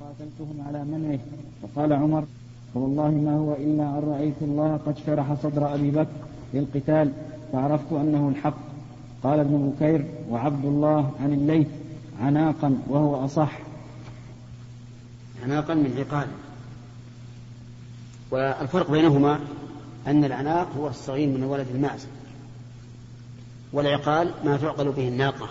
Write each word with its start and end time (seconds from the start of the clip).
قاتلتهم 0.00 0.64
على 0.68 0.84
منعه. 0.84 1.18
وقال 1.62 1.92
عمر 1.92 2.24
فوالله 2.74 3.10
ما 3.10 3.36
هو 3.36 3.52
إلا 3.54 3.98
أن 3.98 4.02
رأيت 4.10 4.42
الله 4.42 4.80
قد 4.86 4.98
شرح 5.06 5.34
صدر 5.42 5.74
أبي 5.74 5.90
بكر 5.90 6.10
للقتال 6.54 7.12
فعرفت 7.52 7.92
أنه 7.92 8.28
الحق. 8.28 8.58
قال 9.22 9.40
ابن 9.40 9.72
بكير 9.76 10.04
وعبد 10.30 10.64
الله 10.64 11.12
عن 11.20 11.32
الليث 11.32 11.66
عناقا 12.20 12.78
وهو 12.88 13.24
أصح. 13.24 13.58
عناقا 15.44 15.74
من 15.74 15.94
عقال. 15.98 16.28
والفرق 18.30 18.90
بينهما 18.90 19.40
أن 20.06 20.24
العناق 20.24 20.68
هو 20.76 20.88
الصغير 20.88 21.28
من 21.28 21.44
ولد 21.44 21.66
المعز 21.74 22.06
والعقال 23.72 24.32
ما 24.44 24.56
تعقل 24.56 24.92
به 24.92 25.08
الناقة. 25.08 25.48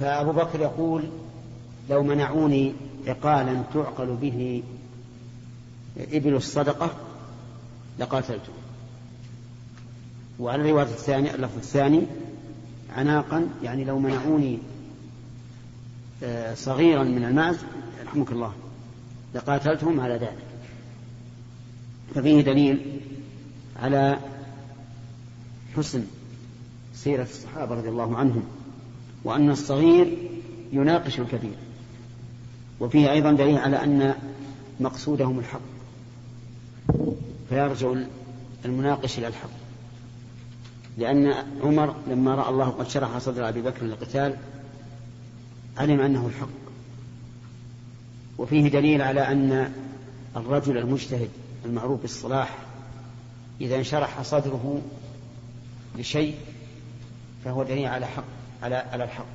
فأبو 0.00 0.32
بكر 0.32 0.60
يقول 0.60 1.02
لو 1.90 2.02
منعوني 2.02 2.72
عقالا 3.06 3.62
تعقل 3.74 4.16
به 4.20 4.62
إبل 5.98 6.34
الصدقة 6.34 6.90
لقاتلته. 7.98 8.52
وعلى 10.38 10.62
الرواية 10.62 10.84
الثانية 10.84 11.34
اللفظ 11.34 11.56
الثاني 11.56 12.02
عناقا 12.96 13.48
يعني 13.62 13.84
لو 13.84 13.98
منعوني 13.98 14.58
آه، 16.22 16.54
صغيرا 16.54 17.02
من 17.04 17.24
المعز 17.24 17.58
رحمك 18.06 18.32
الله 18.32 18.52
لقاتلتهم 19.34 20.00
على 20.00 20.14
ذلك. 20.14 20.46
ففيه 22.14 22.40
دليل 22.40 23.00
على 23.82 24.18
حسن 25.76 26.04
سيرة 26.94 27.22
الصحابة 27.22 27.74
رضي 27.74 27.88
الله 27.88 28.16
عنهم 28.16 28.42
وأن 29.24 29.50
الصغير 29.50 30.18
يناقش 30.72 31.20
الكبير. 31.20 31.65
وفيه 32.80 33.12
أيضا 33.12 33.32
دليل 33.32 33.58
على 33.58 33.84
أن 33.84 34.14
مقصودهم 34.80 35.38
الحق. 35.38 35.60
فيرجع 37.48 37.94
المناقش 38.64 39.18
إلى 39.18 39.26
الحق. 39.26 39.50
لأن 40.98 41.34
عمر 41.62 41.94
لما 42.08 42.34
رأى 42.34 42.50
الله 42.50 42.68
قد 42.68 42.88
شرح 42.88 43.18
صدر 43.18 43.48
أبي 43.48 43.62
بكر 43.62 43.84
للقتال 43.84 44.36
علم 45.78 46.00
أنه 46.00 46.26
الحق. 46.26 46.48
وفيه 48.38 48.68
دليل 48.68 49.02
على 49.02 49.20
أن 49.20 49.72
الرجل 50.36 50.78
المجتهد 50.78 51.28
المعروف 51.64 52.02
بالصلاح 52.02 52.58
إذا 53.60 53.76
انشرح 53.76 54.22
صدره 54.22 54.82
لشيء 55.98 56.34
فهو 57.44 57.62
دليل 57.62 57.86
على 57.86 58.06
حق 58.06 58.24
على 58.62 58.74
على 58.76 59.04
الحق. 59.04 59.26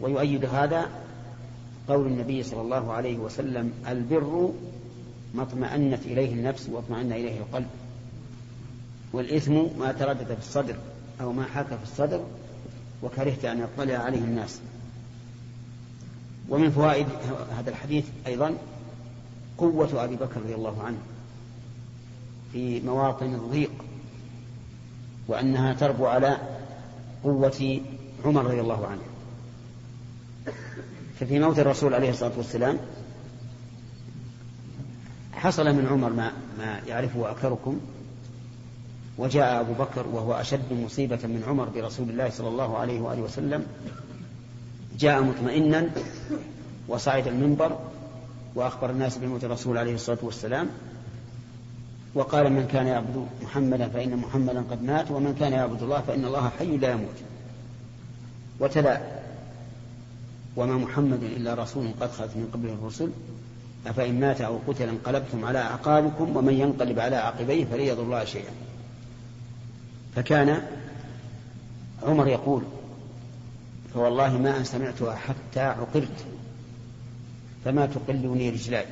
ويؤيد 0.00 0.44
هذا 0.44 0.88
قول 1.88 2.06
النبي 2.06 2.42
صلى 2.42 2.60
الله 2.60 2.92
عليه 2.92 3.18
وسلم 3.18 3.72
البر 3.88 4.52
ما 5.34 5.42
اطمأنت 5.42 6.06
إليه 6.06 6.32
النفس 6.32 6.68
واطمأن 6.68 7.12
إليه 7.12 7.38
القلب. 7.38 7.66
والإثم 9.12 9.54
ما 9.78 9.92
تردد 9.92 10.26
في 10.26 10.38
الصدر 10.38 10.76
أو 11.20 11.32
ما 11.32 11.44
حاك 11.44 11.66
في 11.66 11.82
الصدر 11.82 12.24
وكرهت 13.02 13.44
أن 13.44 13.60
يطلع 13.60 13.94
عليه 13.94 14.18
الناس. 14.18 14.60
ومن 16.48 16.70
فوائد 16.70 17.06
هذا 17.58 17.70
الحديث 17.70 18.04
أيضا 18.26 18.54
قوة 19.58 20.04
أبي 20.04 20.16
بكر 20.16 20.40
رضي 20.40 20.54
الله 20.54 20.82
عنه 20.82 20.98
في 22.52 22.80
مواطن 22.80 23.34
الضيق 23.34 23.70
وأنها 25.28 25.74
تربو 25.74 26.06
على 26.06 26.36
قوة 27.24 27.80
عمر 28.24 28.44
رضي 28.44 28.60
الله 28.60 28.86
عنه. 28.86 29.02
ففي 31.20 31.38
موت 31.38 31.58
الرسول 31.58 31.94
عليه 31.94 32.10
الصلاة 32.10 32.32
والسلام 32.36 32.78
حصل 35.32 35.66
من 35.74 35.86
عمر 35.86 36.10
ما, 36.12 36.32
ما 36.58 36.80
يعرفه 36.86 37.30
أكثركم 37.30 37.80
وجاء 39.18 39.60
أبو 39.60 39.72
بكر 39.72 40.06
وهو 40.06 40.32
أشد 40.32 40.72
مصيبة 40.72 41.18
من 41.24 41.44
عمر 41.48 41.68
برسول 41.68 42.10
الله 42.10 42.30
صلى 42.30 42.48
الله 42.48 42.78
عليه 42.78 43.00
وآله 43.00 43.22
وسلم 43.22 43.66
جاء 44.98 45.22
مطمئنا 45.22 45.90
وصعد 46.88 47.26
المنبر 47.26 47.78
وأخبر 48.54 48.90
الناس 48.90 49.18
بموت 49.18 49.44
الرسول 49.44 49.78
عليه 49.78 49.94
الصلاة 49.94 50.18
والسلام 50.22 50.68
وقال 52.14 52.52
من 52.52 52.66
كان 52.66 52.86
يعبد 52.86 53.26
محمدا 53.42 53.88
فإن 53.88 54.16
محمدا 54.16 54.64
قد 54.70 54.82
مات 54.82 55.10
ومن 55.10 55.34
كان 55.40 55.52
يعبد 55.52 55.82
الله 55.82 56.00
فإن 56.00 56.24
الله 56.24 56.50
حي 56.58 56.76
لا 56.76 56.90
يموت. 56.90 57.14
وتلا 58.60 59.17
وما 60.58 60.74
محمد 60.74 61.22
إلا 61.22 61.54
رسول 61.54 61.90
قد 62.00 62.10
خلت 62.10 62.36
من 62.36 62.50
قبله 62.52 62.72
الرسل 62.72 63.10
أفإن 63.86 64.20
مات 64.20 64.40
أو 64.40 64.58
قتل 64.66 64.88
انقلبتم 64.88 65.44
على 65.44 65.58
أعقابكم 65.58 66.36
ومن 66.36 66.54
ينقلب 66.54 66.98
على 66.98 67.16
عقبيه 67.16 67.64
فلن 67.64 67.80
يضر 67.80 68.02
الله 68.02 68.24
شيئا. 68.24 68.50
فكان 70.16 70.62
عمر 72.02 72.28
يقول 72.28 72.62
فوالله 73.94 74.38
ما 74.38 74.56
أن 74.56 74.64
سمعتها 74.64 75.14
حتى 75.14 75.60
عقرت 75.60 76.24
فما 77.64 77.86
تقلني 77.86 78.50
رجلاي. 78.50 78.86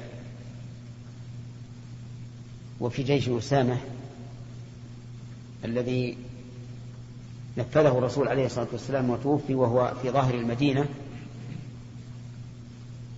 وفي 2.80 3.02
جيش 3.02 3.28
أسامة 3.28 3.78
الذي 5.64 6.16
نفذه 7.58 7.98
الرسول 7.98 8.28
عليه 8.28 8.46
الصلاة 8.46 8.66
والسلام 8.72 9.10
وتوفي 9.10 9.54
وهو 9.54 9.92
في 10.02 10.10
ظاهر 10.10 10.34
المدينة 10.34 10.86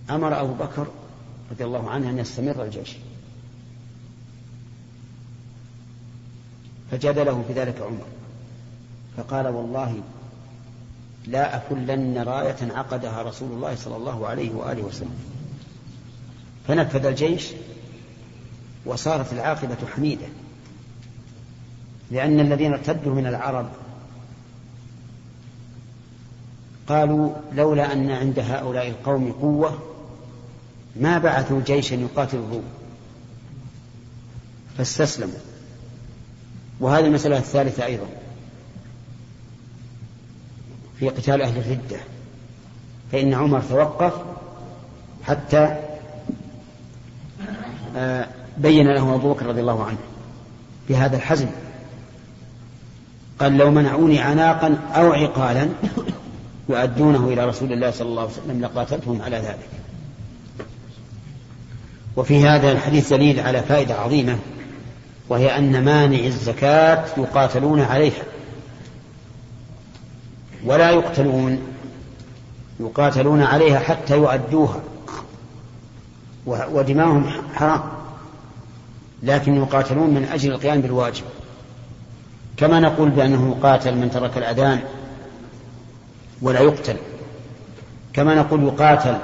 أمر 0.09 0.41
أبو 0.41 0.53
بكر 0.53 0.87
رضي 1.51 1.65
الله 1.65 1.89
عنه 1.89 2.09
أن 2.09 2.17
يستمر 2.17 2.63
الجيش. 2.63 2.95
فجادله 6.91 7.43
في 7.47 7.53
ذلك 7.53 7.81
عمر. 7.81 8.05
فقال 9.17 9.47
والله 9.47 10.01
لا 11.27 11.57
أكلن 11.57 12.17
راية 12.17 12.57
عقدها 12.61 13.21
رسول 13.21 13.51
الله 13.51 13.75
صلى 13.75 13.95
الله 13.95 14.27
عليه 14.27 14.51
وآله 14.51 14.83
وسلم. 14.83 15.19
فنفذ 16.67 17.05
الجيش 17.05 17.47
وصارت 18.85 19.33
العاقبة 19.33 19.77
حميدة. 19.95 20.27
لأن 22.11 22.39
الذين 22.39 22.73
ارتدوا 22.73 23.15
من 23.15 23.27
العرب 23.27 23.69
قالوا 26.87 27.33
لولا 27.53 27.93
أن 27.93 28.11
عند 28.11 28.39
هؤلاء 28.39 28.87
القوم 28.87 29.31
قوة 29.31 29.88
ما 30.95 31.17
بعثوا 31.17 31.61
جيشا 31.65 31.95
يقاتل 31.95 32.37
الروم 32.37 32.63
فاستسلموا. 34.77 35.39
وهذه 36.79 37.05
المسألة 37.05 37.37
الثالثة 37.37 37.85
أيضا. 37.85 38.07
في 40.99 41.09
قتال 41.09 41.41
أهل 41.41 41.57
الردة. 41.57 41.99
فإن 43.11 43.33
عمر 43.33 43.61
توقف 43.61 44.13
حتى 45.23 45.77
آه، 47.95 48.27
بين 48.57 48.87
له 48.87 49.15
أبو 49.15 49.33
بكر 49.33 49.45
رضي 49.45 49.61
الله 49.61 49.83
عنه 49.83 49.97
بهذا 50.89 51.17
الحزم. 51.17 51.47
قال 53.39 53.57
لو 53.57 53.71
منعوني 53.71 54.19
عناقا 54.19 54.77
أو 54.95 55.13
عقالا 55.13 55.69
يؤدونه 56.69 57.27
إلى 57.27 57.45
رسول 57.45 57.73
الله 57.73 57.91
صلى 57.91 58.07
الله 58.09 58.21
عليه 58.21 58.31
وسلم 58.31 58.61
لقاتلتهم 58.61 59.21
على 59.21 59.37
ذلك. 59.37 59.69
وفي 62.19 62.47
هذا 62.47 62.71
الحديث 62.71 63.13
دليل 63.13 63.39
على 63.39 63.61
فائدة 63.61 63.95
عظيمة 63.95 64.37
وهي 65.29 65.57
أن 65.57 65.85
مانع 65.85 66.19
الزكاة 66.19 67.05
يقاتلون 67.17 67.81
عليها. 67.81 68.23
ولا 70.65 70.89
يقتلون 70.89 71.59
يقاتلون 72.79 73.41
عليها 73.43 73.79
حتى 73.79 74.17
يؤدوها. 74.17 74.79
ودماؤهم 76.45 77.31
حرام. 77.55 77.81
لكن 79.23 79.55
يقاتلون 79.55 80.09
من 80.09 80.23
أجل 80.23 80.51
القيام 80.51 80.81
بالواجب. 80.81 81.23
كما 82.57 82.79
نقول 82.79 83.09
بأنه 83.09 83.55
يقاتل 83.57 83.95
من 83.95 84.11
ترك 84.11 84.37
الأذان 84.37 84.79
ولا 86.41 86.59
يقتل. 86.59 86.97
كما 88.13 88.35
نقول 88.35 88.63
يقاتل 88.63 89.17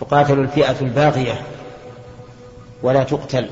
تقاتل 0.00 0.38
الفئة 0.38 0.80
الباغية 0.80 1.55
ولا 2.86 3.02
تقتل. 3.02 3.46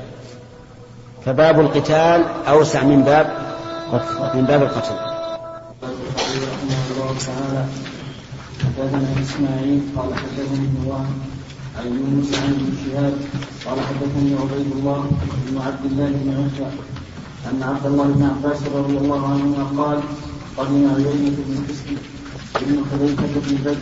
فباب 1.25 1.59
القتال 1.59 2.19
أوسع 2.47 2.83
من 2.83 3.03
باب 3.03 3.27
من 4.35 4.45
باب 4.45 4.61
القتل. 4.63 4.97
حدثنا 8.63 9.09
إسماعيل 9.21 9.81
قال 9.97 10.09
حدثني 10.15 10.65
ابن 10.67 10.77
الله 10.83 11.05
عن 11.79 11.85
يونس 11.85 12.29
عن 12.39 12.49
ابن 12.53 12.67
شهاب 12.83 13.13
قال 13.65 13.77
حدثني 13.87 14.31
عبيد 14.41 14.71
الله 14.77 14.99
بن 15.47 15.55
عبد 15.67 15.85
الله 15.85 16.09
بن 16.09 16.29
عتبة 16.43 16.71
أن 17.49 17.63
عبد 17.63 17.85
الله 17.85 18.03
بن 18.03 18.23
عباس 18.23 18.59
رضي 18.75 18.97
الله 18.97 19.21
عنهما 19.31 19.83
قال 19.83 19.99
قدم 20.57 20.83
عيينة 20.95 21.37
بن 21.47 21.55
حسن 21.67 21.95
بن 22.61 22.75
حذيفة 22.91 23.33
بن 23.35 23.55
بدر 23.65 23.75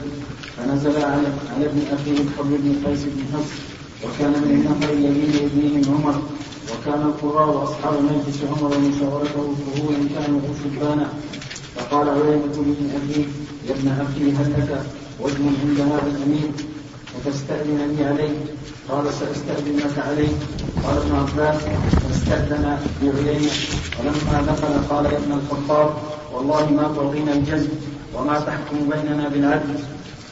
فنزل 0.57 0.95
على 1.05 1.27
ابن 1.65 1.81
أخيه 1.93 2.17
الحر 2.21 2.43
بن 2.43 2.75
قيس 2.85 3.03
بن 3.03 3.23
حفص 3.33 3.72
وكان 4.03 4.31
من 4.31 4.51
النفر 4.51 4.93
الذين 4.93 5.33
يديهم 5.43 5.95
عمر 5.95 6.21
وكان 6.71 7.01
القراء 7.01 7.49
وأصحاب 7.49 7.93
مجلس 7.93 8.39
عمر 8.43 8.77
ومشاورته 8.77 9.55
فهو 9.55 9.87
كانوا 10.15 10.39
شبانا 10.63 11.07
فقال 11.75 12.09
عيينة 12.09 12.53
بن 12.55 12.89
أخيه 12.97 13.25
يا 13.67 13.73
ابن 13.73 13.87
أخي 13.87 14.31
هل 14.31 14.53
لك 14.53 14.81
وجه 15.19 15.43
عند 15.61 15.79
هذا 15.79 16.07
الأمير 16.07 16.51
وتستأذنني 17.15 18.03
عليه. 18.05 18.35
قال 18.89 19.13
سأستأذنك 19.13 19.99
عليه. 20.07 20.33
قال 20.83 20.97
ابن 20.97 21.15
عباس 21.15 21.61
فاستأذن 22.03 22.77
بعيينة 23.01 23.51
ولما 23.99 24.41
دخل 24.47 24.73
قال 24.89 25.05
يا 25.05 25.17
ابن 25.17 25.31
الخطاب 25.31 25.93
والله 26.33 26.69
ما 26.71 26.93
تعطينا 26.95 27.33
الجزم 27.33 27.69
وما 28.15 28.39
تحكم 28.39 28.77
بيننا 28.89 29.29
بالعدل. 29.29 29.75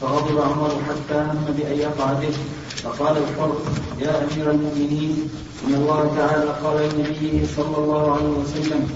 فغضب 0.01 0.37
عمر 0.41 0.69
حتى 0.69 1.19
هم 1.19 1.45
بأن 1.57 1.77
يقع 1.79 2.13
به. 2.13 2.33
فقال 2.83 3.17
الحر 3.17 3.55
يا 3.99 4.23
أمير 4.23 4.51
المؤمنين 4.51 5.29
إن 5.67 5.73
الله 5.73 6.15
تعالى 6.17 6.49
قال 6.63 6.89
لنبيه 6.89 7.45
صلى 7.55 7.77
الله 7.77 8.11
عليه 8.11 8.29
وسلم 8.29 8.89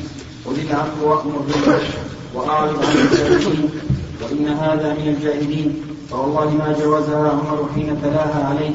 خذ 0.45 0.59
العفو 0.59 1.09
وأمر 1.09 1.37
بالعدل 1.37 1.87
وأعرض 2.33 2.85
عن 2.85 2.97
الجاهلين 2.97 3.69
وإن 4.21 4.47
هذا 4.47 4.93
من 4.93 5.07
الجاهلين 5.07 5.81
فوالله 6.09 6.49
ما 6.49 6.75
جوزها 6.79 7.29
عمر 7.29 7.69
حين 7.75 8.01
تلاها 8.01 8.45
عليه 8.45 8.71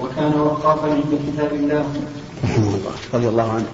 وكان 0.00 0.40
وقافا 0.40 0.90
عند 0.90 1.20
كتاب 1.26 1.52
الله. 1.52 1.86
رحمه 2.44 2.74
الله 2.74 2.92
رضي 3.14 3.28
الله 3.28 3.52
عنه. 3.52 3.66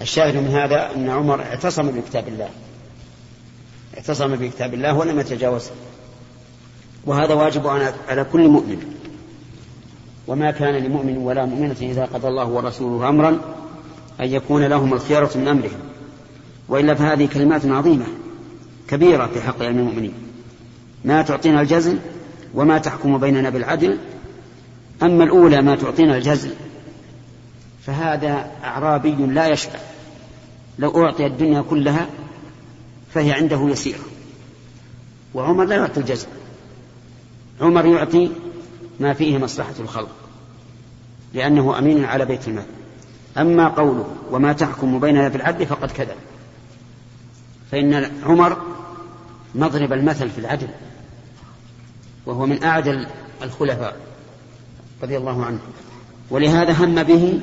الشاهد 0.00 0.36
من 0.36 0.48
هذا 0.48 0.94
أن 0.94 1.10
عمر 1.10 1.42
اعتصم 1.42 1.90
بكتاب 1.90 2.28
الله. 2.28 2.48
اعتصم 3.96 4.36
بكتاب 4.36 4.74
الله 4.74 4.98
ولم 4.98 5.20
يتجاوزه. 5.20 5.70
وهذا 7.06 7.34
واجب 7.34 7.66
على 8.08 8.26
كل 8.32 8.48
مؤمن. 8.48 9.01
وما 10.26 10.50
كان 10.50 10.74
لمؤمن 10.74 11.16
ولا 11.16 11.44
مؤمنة 11.44 11.76
إذا 11.80 12.04
قضى 12.04 12.28
الله 12.28 12.48
ورسوله 12.48 13.08
أمرا 13.08 13.28
أن 14.20 14.28
يكون 14.28 14.64
لهم 14.64 14.92
الخيرة 14.94 15.30
من 15.34 15.48
أمرهم. 15.48 15.78
وإلا 16.68 16.94
فهذه 16.94 17.26
كلمات 17.26 17.66
عظيمة 17.66 18.06
كبيرة 18.88 19.26
في 19.26 19.40
حق 19.40 19.62
المؤمنين. 19.62 20.12
ما 21.04 21.22
تعطينا 21.22 21.60
الجزل 21.60 21.98
وما 22.54 22.78
تحكم 22.78 23.18
بيننا 23.18 23.50
بالعدل 23.50 23.98
أما 25.02 25.24
الأولى 25.24 25.62
ما 25.62 25.76
تعطينا 25.76 26.16
الجزل 26.16 26.50
فهذا 27.86 28.50
أعرابي 28.64 29.14
لا 29.14 29.46
يشبع. 29.46 29.78
لو 30.78 31.04
أعطي 31.04 31.26
الدنيا 31.26 31.62
كلها 31.62 32.06
فهي 33.14 33.32
عنده 33.32 33.68
يسيرة. 33.68 34.04
وعمر 35.34 35.64
لا 35.64 35.76
يعطي 35.76 36.00
الجزل. 36.00 36.28
عمر 37.60 37.86
يعطي 37.86 38.30
ما 39.02 39.12
فيه 39.12 39.38
مصلحة 39.38 39.74
الخلق 39.80 40.08
لأنه 41.34 41.78
أمين 41.78 42.04
على 42.04 42.24
بيت 42.24 42.48
المال. 42.48 42.64
أما 43.38 43.68
قوله 43.68 44.14
وما 44.30 44.52
تحكم 44.52 45.00
بيننا 45.00 45.28
بالعدل 45.28 45.66
فقد 45.66 45.90
كذب. 45.90 46.16
فإن 47.70 48.10
عمر 48.24 48.62
مضرب 49.54 49.92
المثل 49.92 50.30
في 50.30 50.38
العدل 50.38 50.68
وهو 52.26 52.46
من 52.46 52.64
أعدل 52.64 53.06
الخلفاء 53.42 53.96
رضي 55.02 55.16
الله 55.16 55.44
عنه 55.44 55.58
ولهذا 56.30 56.72
هم 56.72 57.02
به 57.02 57.40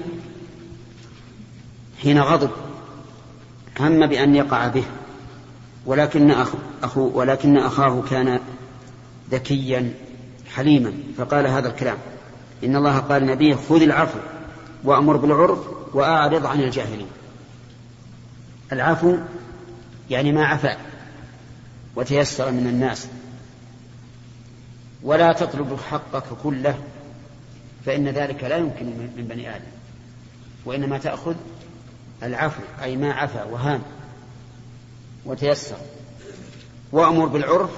حين 2.01 2.19
غضب 2.19 2.49
هم 3.79 4.07
بأن 4.07 4.35
يقع 4.35 4.67
به. 4.67 4.83
ولكن 5.85 6.31
أخو, 6.31 6.57
أخو 6.83 7.11
ولكن 7.13 7.57
أخاه 7.57 8.03
كان 8.09 8.39
ذكيا. 9.31 9.93
حليما 10.59 10.93
فقال 11.17 11.47
هذا 11.47 11.67
الكلام 11.67 11.97
إن 12.63 12.75
الله 12.75 12.97
قال 12.97 13.21
لنبيه 13.21 13.55
خذ 13.55 13.81
العفو 13.81 14.19
وأمر 14.83 15.17
بالعرف 15.17 15.59
وأعرض 15.93 16.45
عن 16.45 16.61
الجاهلين. 16.61 17.07
العفو 18.71 19.17
يعني 20.09 20.31
ما 20.31 20.45
عفا 20.45 20.77
وتيسر 21.95 22.51
من 22.51 22.67
الناس. 22.67 23.07
ولا 25.03 25.33
تطلب 25.33 25.79
حقك 25.89 26.23
كله 26.43 26.77
فإن 27.85 28.07
ذلك 28.07 28.43
لا 28.43 28.57
يمكن 28.57 28.85
من 29.17 29.27
بني 29.29 29.55
آدم. 29.55 29.71
وإنما 30.65 30.97
تأخذ 30.97 31.35
العفو 32.23 32.61
أي 32.83 32.97
ما 32.97 33.13
عفا 33.13 33.43
وهان 33.43 33.81
وتيسر. 35.25 35.77
وأمر 36.91 37.25
بالعرف 37.25 37.71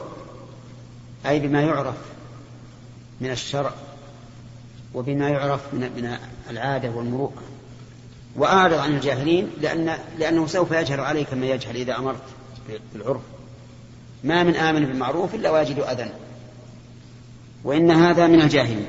أي 1.25 1.39
بما 1.39 1.61
يعرف 1.61 1.95
من 3.21 3.31
الشرع 3.31 3.71
وبما 4.94 5.29
يعرف 5.29 5.73
من 5.73 5.79
من 5.79 6.18
العادة 6.50 6.89
والمروءة. 6.89 7.41
وأعرض 8.35 8.77
عن 8.77 8.95
الجاهلين 8.95 9.50
لأن 9.62 9.97
لأنه 10.19 10.47
سوف 10.47 10.71
يجهل 10.71 11.00
عليك 11.00 11.33
ما 11.33 11.45
يجهل 11.45 11.75
إذا 11.75 11.97
أمرت 11.97 12.21
بالعرف. 12.94 13.21
ما 14.23 14.44
من 14.44 14.56
آمن 14.56 14.85
بالمعروف 14.85 15.35
إلا 15.35 15.51
واجد 15.51 15.79
أذى. 15.79 16.12
وإن 17.63 17.91
هذا 17.91 18.27
من 18.27 18.41
الجاهلين. 18.41 18.85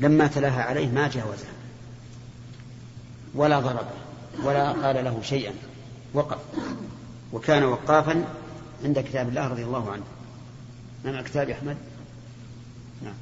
لما 0.00 0.26
تلاها 0.26 0.62
عليه 0.62 0.88
ما 0.88 1.08
جاوزه. 1.08 1.48
ولا 3.34 3.60
ضربه. 3.60 3.98
ولا 4.44 4.72
قال 4.72 5.04
له 5.04 5.20
شيئا. 5.22 5.52
وقف. 6.14 6.38
وكان 7.32 7.64
وقافا 7.64 8.24
عند 8.84 9.00
كتاب 9.00 9.28
الله 9.28 9.48
رضي 9.48 9.64
الله 9.64 9.90
عنه. 9.92 10.04
نعم 11.04 11.24
كتاب 11.24 11.50
أحمد 11.50 11.76
نعم 13.02 13.14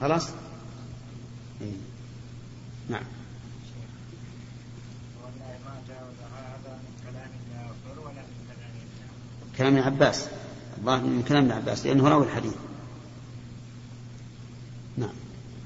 خلاص؟ 0.00 0.28
إيه. 1.60 1.72
نعم. 2.88 3.02
كلام 9.58 9.76
ابن 9.76 9.82
عباس. 9.82 10.28
الله 10.80 11.02
من 11.02 11.22
كلام 11.28 11.44
ابن 11.44 11.52
عباس 11.52 11.86
لأنه 11.86 12.08
راوي 12.08 12.24
الحديث. 12.24 12.54
نعم. 14.96 15.10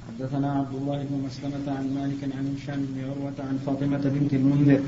حدثنا 0.08 0.52
عبد 0.52 0.74
الله 0.74 1.02
بن 1.10 1.26
مسلمة 1.26 1.78
عن 1.78 1.94
مالك 1.94 2.36
عن 2.36 2.56
هشام 2.56 2.86
بن 2.88 3.04
عروة 3.04 3.48
عن 3.48 3.58
فاطمة 3.66 3.98
بنت 3.98 4.34
المنذر 4.34 4.80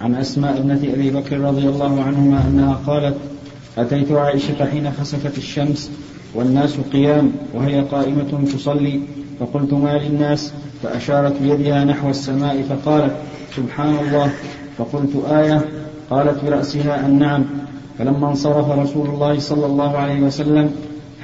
عن 0.00 0.14
أسماء 0.14 0.58
ابنة 0.58 0.94
أبي 0.94 1.10
بكر 1.10 1.40
رضي 1.40 1.68
الله 1.68 2.04
عنهما 2.04 2.46
أنها 2.46 2.74
قالت 2.74 3.16
أتيت 3.78 4.12
عائشة 4.12 4.66
حين 4.70 4.92
خسفت 4.92 5.38
الشمس 5.38 5.90
والناس 6.34 6.76
قيام 6.92 7.32
وهي 7.54 7.80
قائمة 7.80 8.44
تصلي. 8.52 9.00
فقلت 9.40 9.72
ما 9.72 9.98
للناس؟ 9.98 10.52
فأشارت 10.82 11.42
بيدها 11.42 11.84
نحو 11.84 12.10
السماء 12.10 12.62
فقالت 12.62 13.12
سبحان 13.56 13.94
الله. 13.98 14.32
فقلت 14.78 15.10
آية؟ 15.30 15.64
قالت 16.10 16.44
برأسها 16.44 17.06
النعم. 17.06 17.44
فلما 17.98 18.28
انصرف 18.28 18.70
رسول 18.70 19.08
الله 19.08 19.38
صلى 19.38 19.66
الله 19.66 19.96
عليه 19.96 20.20
وسلم 20.20 20.70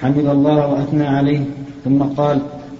حمد 0.01 0.27
الله 0.27 0.67
وأثنى 0.67 1.07
عليه. 1.07 1.41
ثم 1.85 2.03
قال 2.03 2.39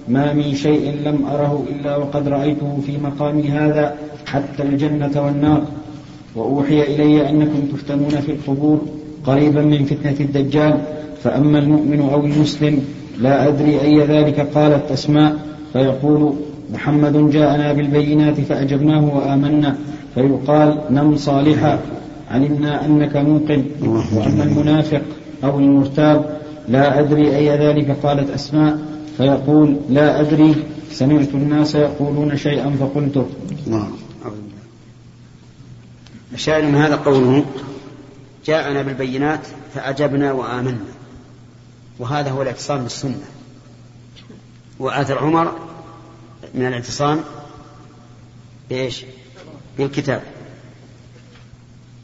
ما 0.09 0.33
من 0.33 0.55
شيء 0.55 0.95
لم 1.05 1.27
أره 1.27 1.65
إلا 1.71 1.97
وقد 1.97 2.29
رأيته 2.29 2.79
في 2.87 2.99
مقامي 2.99 3.49
هذا 3.49 3.95
حتى 4.27 4.63
الجنة 4.63 5.13
والنار. 5.17 5.63
وأوحي 6.37 6.83
إلي 6.83 7.31
أنكم 7.31 7.61
تفتنون 7.73 8.21
في 8.21 8.33
القبور. 8.33 8.98
قريبا 9.25 9.63
من 9.63 9.85
فتنة 9.85 10.17
الدجال 10.21 10.81
فأما 11.25 11.59
المؤمن 11.59 12.01
أو 12.01 12.25
المسلم 12.25 12.85
لا 13.19 13.49
أدري 13.49 13.81
أي 13.81 14.01
ذلك 14.07 14.41
قالت 14.41 14.91
أسماء 14.93 15.37
فيقول 15.73 16.35
محمد 16.73 17.31
جاءنا 17.31 17.73
بالبينات 17.73 18.41
فأجبناه 18.41 19.15
وآمنا 19.17 19.77
فيقال 20.15 20.81
نم 20.91 21.17
صالحا 21.17 21.79
علمنا 22.31 22.87
أنك 22.87 23.17
موقن 23.17 23.65
وأما 23.83 24.45
المنافق 24.45 25.03
أو 25.45 25.59
المرتاب 25.59 26.39
لا 26.69 27.01
أدري 27.01 27.37
أي 27.37 27.49
ذلك 27.59 27.97
قالت 28.03 28.31
أسماء 28.31 28.79
فيقول 29.17 29.77
لا 29.91 30.21
أدري 30.21 30.55
سمعت 30.91 31.35
الناس 31.35 31.75
يقولون 31.75 32.37
شيئا 32.37 32.71
فقلته. 32.81 33.27
نعم 33.67 33.91
الشاهد 36.35 36.65
من 36.65 36.75
هذا 36.75 36.97
قوله 36.97 37.45
جاءنا 38.49 38.83
بالبينات 38.83 39.47
فأجبنا 39.75 40.33
وآمنا. 40.33 40.85
وهذا 41.99 42.31
هو 42.31 42.43
الاعتصام 42.43 42.83
بالسنة. 42.83 43.25
وآثر 44.79 45.19
عمر 45.19 45.59
من 46.55 46.67
الاعتصام 46.67 47.25
بإيش؟ 48.71 49.05
بالكتاب. 49.79 50.23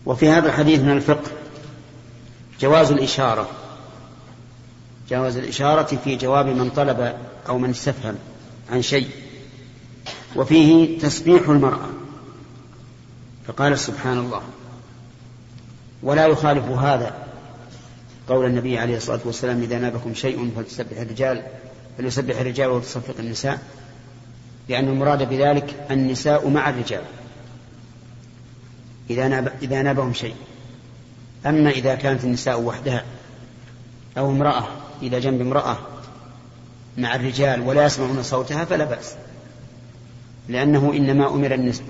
وفي 0.07 0.29
هذا 0.29 0.49
الحديث 0.49 0.81
من 0.81 0.91
الفقه 0.91 1.31
جواز 2.61 2.93
الإشارة. 2.93 3.49
جواز 5.11 5.37
الإشارة 5.37 5.97
في 6.05 6.17
جواب 6.17 6.47
من 6.47 6.71
طلب 6.71 7.17
أو 7.49 7.59
من 7.59 7.71
استفهم 7.71 8.15
عن 8.71 8.83
شيء. 8.83 9.09
وفيه 10.37 10.99
تسبيح 10.99 11.49
المرأة. 11.49 11.89
فقال 13.47 13.79
سبحان 13.79 14.19
الله. 14.19 14.43
ولا 16.05 16.27
يخالف 16.27 16.65
هذا 16.65 17.15
قول 18.29 18.47
النبي 18.47 18.79
عليه 18.79 18.97
الصلاة 18.97 19.21
والسلام 19.25 19.63
إذا 19.63 19.79
نابكم 19.79 20.15
شيء 20.15 20.51
فلتسبح 20.57 21.01
الرجال 21.01 21.43
فليسبح 21.99 22.41
الرجال 22.41 22.71
وتصفق 22.71 23.15
النساء 23.19 23.59
لأن 24.69 24.89
المراد 24.89 25.29
بذلك 25.29 25.87
النساء 25.91 26.49
مع 26.49 26.71
الرجال. 26.71 27.03
إذا 29.11 29.29
ناب 29.29 29.53
إذا 29.63 29.83
نابهم 29.83 30.13
شيء. 30.13 30.35
أما 31.47 31.71
إذا 31.71 31.95
كانت 31.95 32.25
النساء 32.25 32.61
وحدها 32.61 33.05
أو 34.19 34.31
امرأة 34.31 34.65
إلى 35.03 35.21
جنب 35.21 35.41
امرأة 35.41 35.79
مع 36.99 37.15
الرجال 37.15 37.61
ولا 37.61 37.85
يسمعون 37.85 38.23
صوتها 38.23 38.65
فلا 38.65 38.85
بأس. 38.85 39.15
لأنه 40.49 40.93
إنما 40.97 41.29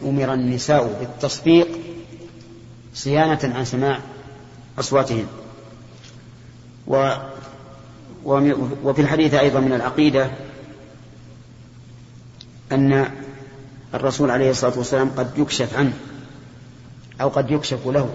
أمر 0.04 0.34
النساء 0.34 0.98
بالتصفيق 1.00 1.68
صيانة 2.94 3.52
عن 3.56 3.64
سماع 3.64 3.98
أصواتهن 4.78 5.26
و 6.86 7.12
وفي 8.84 9.00
الحديث 9.00 9.34
أيضا 9.34 9.60
من 9.60 9.72
العقيدة 9.72 10.30
أن 12.72 13.10
الرسول 13.94 14.30
عليه 14.30 14.50
الصلاة 14.50 14.78
والسلام 14.78 15.10
قد 15.10 15.38
يكشف 15.38 15.76
عنه 15.76 15.92
أو 17.20 17.28
قد 17.28 17.50
يكشف 17.50 17.86
له 17.86 18.14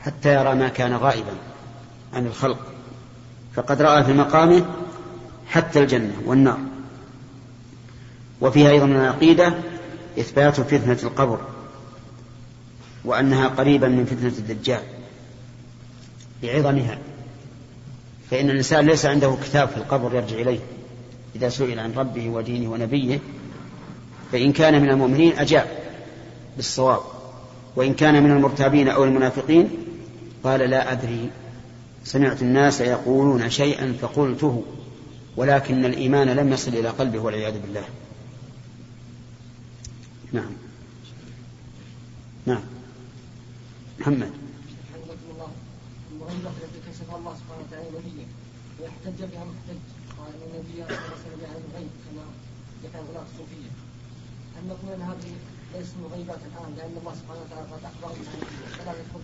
حتى 0.00 0.34
يرى 0.34 0.54
ما 0.54 0.68
كان 0.68 0.94
غائبا 0.94 1.32
عن 2.14 2.26
الخلق. 2.26 2.58
فقد 3.54 3.82
رأى 3.82 4.04
في 4.04 4.12
مقامه 4.12 4.64
حتى 5.46 5.80
الجنة 5.80 6.14
والنار. 6.26 6.58
وفيها 8.40 8.70
أيضا 8.70 8.86
من 8.86 8.96
العقيدة 8.96 9.54
إثبات 10.18 10.60
فتنة 10.60 10.98
القبر. 11.02 11.38
وأنها 13.04 13.48
قريبا 13.48 13.88
من 13.88 14.04
فتنة 14.04 14.50
الدجال 14.50 14.82
لعظمها 16.42 16.98
فإن 18.30 18.50
الإنسان 18.50 18.86
ليس 18.86 19.06
عنده 19.06 19.36
كتاب 19.44 19.68
في 19.68 19.76
القبر 19.76 20.14
يرجع 20.14 20.36
إليه 20.36 20.60
إذا 21.36 21.48
سئل 21.48 21.78
عن 21.78 21.92
ربه 21.92 22.30
ودينه 22.30 22.70
ونبيه 22.70 23.18
فإن 24.32 24.52
كان 24.52 24.82
من 24.82 24.90
المؤمنين 24.90 25.38
أجاب 25.38 25.66
بالصواب 26.56 27.00
وإن 27.76 27.94
كان 27.94 28.22
من 28.22 28.30
المرتابين 28.30 28.88
أو 28.88 29.04
المنافقين 29.04 29.70
قال 30.44 30.60
لا 30.60 30.92
أدري. 30.92 31.30
سمعت 32.04 32.42
الناس 32.42 32.80
يقولون 32.80 33.50
شيئا 33.50 33.94
فقلته 34.00 34.64
ولكن 35.36 35.84
الإيمان 35.84 36.28
لم 36.28 36.52
يصل 36.52 36.70
إلى 36.70 36.88
قلبه 36.88 37.18
والعياذ 37.18 37.60
بالله. 37.60 37.84
نعم. 40.32 40.52
نعم. 42.46 42.62
محمد. 44.00 44.30
الله 47.18 47.34
سبحانه 47.34 47.62
وتعالى 47.66 47.88
بها 49.32 49.44
محتج 49.44 49.78
قال 50.18 50.32
ان 50.34 50.42
النبي 50.48 50.82
الغيب 51.66 51.90
كما 52.04 52.24
الصوفيه 53.32 53.70
نقول 54.68 54.92
ان 54.92 55.02
هذه 55.02 55.32
من 55.74 56.40
الان 56.52 56.74
لأن 56.76 56.96
الله 57.00 57.14
سبحانه 57.14 57.40
وتعالى 57.40 57.66
قد 57.72 57.84
اخبر 57.84 58.14
فلا 58.78 58.92
يدخل 58.92 59.20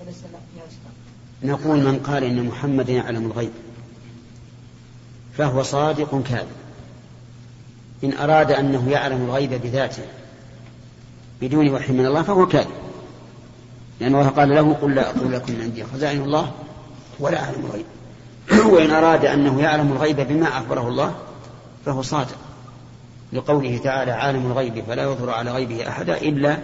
فليس 0.00 0.16
فيها 0.54 0.66
نقول 1.42 1.78
من 1.78 1.98
قال 1.98 2.24
إن 2.24 2.46
محمدا 2.46 2.92
يعلم 2.92 3.26
الغيب 3.26 3.52
فهو 5.38 5.62
صادق 5.62 6.22
كاذب. 6.22 6.56
إن 8.04 8.12
أراد 8.12 8.50
أنه 8.50 8.90
يعلم 8.90 9.24
الغيب 9.24 9.50
بذاته 9.50 10.06
بدون 11.40 11.70
وحي 11.70 11.92
من 11.92 12.06
الله 12.06 12.22
فهو 12.22 12.46
كاذب. 12.46 12.83
لأن 14.04 14.14
الله 14.14 14.28
قال 14.28 14.48
له 14.48 14.72
قل 14.72 14.94
لا 14.94 15.10
أقول 15.10 15.32
لكم 15.32 15.60
عندي 15.60 15.84
خزائن 15.84 16.22
الله 16.22 16.52
ولا 17.20 17.44
أعلم 17.44 17.64
الغيب. 17.64 17.86
وإن 18.74 18.90
أراد 18.90 19.24
أنه 19.24 19.60
يعلم 19.60 19.92
الغيب 19.92 20.20
بما 20.20 20.48
أخبره 20.48 20.88
الله 20.88 21.14
فهو 21.86 22.02
صادق. 22.02 22.36
لقوله 23.32 23.78
تعالى 23.78 24.12
عالم 24.12 24.46
الغيب 24.46 24.84
فلا 24.84 25.02
يظهر 25.02 25.30
على 25.30 25.50
غيبه 25.50 25.88
أحدا 25.88 26.16
إلا 26.16 26.58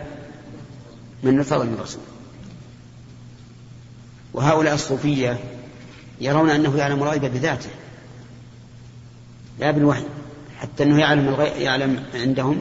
من 1.23 1.39
نفر 1.39 1.65
من 1.65 1.79
رسول. 1.83 2.03
وهؤلاء 4.35 4.75
الصوفية 4.75 5.39
يرون 6.21 6.51
أنه 6.51 6.77
يعلم 6.77 7.03
الغيب 7.03 7.25
بذاته 7.25 7.71
لا 9.59 9.71
بالوحي 9.71 10.05
حتى 10.59 10.83
أنه 10.83 11.01
يعلم 11.01 11.29
الغي... 11.29 11.49
يعلم 11.49 12.05
عندهم 12.15 12.61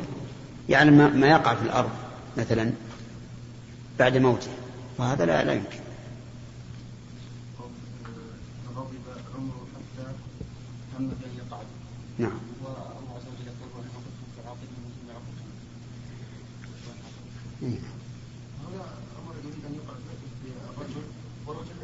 يعلم 0.70 1.20
ما 1.20 1.28
يقع 1.28 1.56
في 1.56 1.62
الأرض 1.62 1.90
مثلا 2.38 2.72
بعد 4.00 4.18
موته. 4.18 4.59
وهذا 5.00 5.26
لا 5.26 5.44
لا 5.44 5.54
يمكن. 5.54 5.80
غضب 8.76 8.94
عمره 9.36 9.68
حتى 9.76 10.06
هم 11.00 11.08
بأن 11.08 11.34
يقع. 11.38 11.60
نعم. 12.18 12.40
والله 12.64 13.16
عز 13.16 13.28
وجل 13.32 13.48
يقول 13.48 13.86
عقلكم 14.46 14.80
هذا 18.70 18.86
أمر 19.20 19.36
يريد 19.44 19.66
أن 19.66 19.74
يقع 19.76 19.94
بالرجل 20.78 21.04
والرجل 21.48 21.78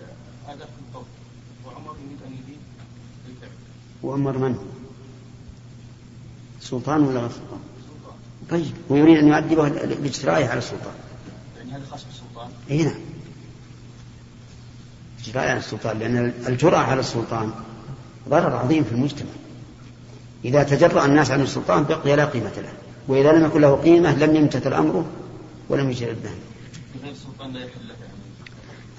أداء 0.47 0.67
في 0.67 0.73
القول. 0.89 1.05
وعمر 1.65 1.95
يريد 2.05 2.19
أن 2.27 2.33
يزيد 2.33 2.59
الفعل 3.29 3.49
وعمر 4.03 4.37
من؟ 4.37 4.55
هو؟ 4.55 4.63
سلطان 6.61 7.01
ولا 7.03 7.19
غير 7.19 7.29
سلطان؟ 7.29 7.59
طيب 8.49 8.73
ويريد 8.89 9.17
أن 9.17 9.27
يؤدبه 9.27 9.69
باجترائه 9.95 10.47
على 10.47 10.57
السلطان. 10.57 10.95
يعني 11.57 11.71
هذا 11.71 11.85
خاص 11.85 12.03
بالسلطان. 12.03 12.24
اي 12.71 12.83
نعم. 12.83 12.95
اجتراء 15.19 15.47
على 15.47 15.59
السلطان 15.59 15.99
لأن 15.99 16.33
الجرأة 16.47 16.77
على 16.77 16.99
السلطان 16.99 17.51
ضرر 18.29 18.55
عظيم 18.55 18.83
في 18.83 18.91
المجتمع. 18.91 19.29
إذا 20.45 20.63
تجرأ 20.63 21.05
الناس 21.05 21.31
عن 21.31 21.41
السلطان 21.41 21.83
بقي 21.83 22.15
لا 22.15 22.25
قيمة 22.25 22.51
له 22.57 22.73
وإذا 23.07 23.31
لم 23.31 23.45
يكن 23.45 23.61
له 23.61 23.75
قيمة 23.75 24.15
لم 24.15 24.35
يمتثل 24.35 24.73
أمره 24.73 25.05
ولم 25.69 25.89
به 26.23 26.31
غير 27.03 27.11
السلطان 27.11 27.53
لا 27.53 27.59
يحل 27.59 27.95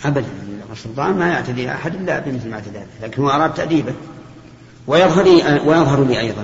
أبدا 0.04 0.26
السلطان 0.72 1.18
ما 1.18 1.28
يعتدي 1.28 1.70
أحد 1.70 1.94
إلا 1.94 2.18
بمثل 2.18 2.48
ما 2.48 2.54
اعتدى 2.54 2.78
لكن 3.02 3.22
هو 3.22 3.30
أراد 3.30 3.54
تأديبه. 3.54 3.94
ويظهر 4.86 5.24
لي 5.24 5.60
ويظهر 5.66 6.04
لي 6.04 6.20
أيضا 6.20 6.40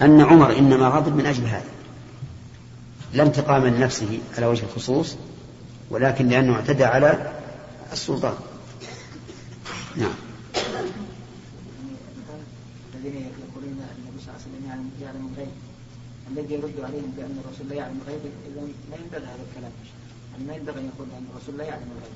أنا 0.00 0.14
أن 0.14 0.20
عمر 0.20 0.58
إنما 0.58 0.88
غضب 0.88 1.16
من 1.16 1.26
أجل 1.26 1.44
هذا. 1.44 1.64
لا 3.14 3.22
انتقاما 3.22 3.68
لنفسه 3.68 4.18
على 4.36 4.46
وجه 4.46 4.62
الخصوص 4.64 5.16
ولكن 5.92 6.28
لأنه 6.28 6.54
اعتدى 6.54 6.84
على 6.84 7.32
السلطان. 7.92 8.34
نعم. 9.96 10.14
الذين 12.94 13.30
يقولون 13.48 13.78
أن 13.80 13.96
النبي 13.98 14.20
صلى 14.24 14.28
الله 14.28 14.38
عليه 14.38 14.48
وسلم 14.48 14.68
يعلم 14.68 14.90
يعلم 15.02 15.30
الغيب. 15.32 15.48
الذي 16.30 16.54
يرد 16.54 16.84
عليهم 16.84 17.12
بأن 17.16 17.36
الرسول 17.44 17.68
لا 17.68 17.74
يعلم 17.74 17.98
الغيب 18.06 18.20
إذا 18.46 18.60
لا 18.90 18.96
ينبغي 18.96 19.24
هذا 19.24 19.44
الكلام. 19.50 19.72
ما 20.48 20.54
ينبغي 20.54 20.80
أن 20.80 20.90
يقول 20.94 21.08
ان 21.18 21.24
الرسول 21.34 21.58
لا 21.58 21.64
يعلم 21.64 21.88
الغيب. 21.96 22.12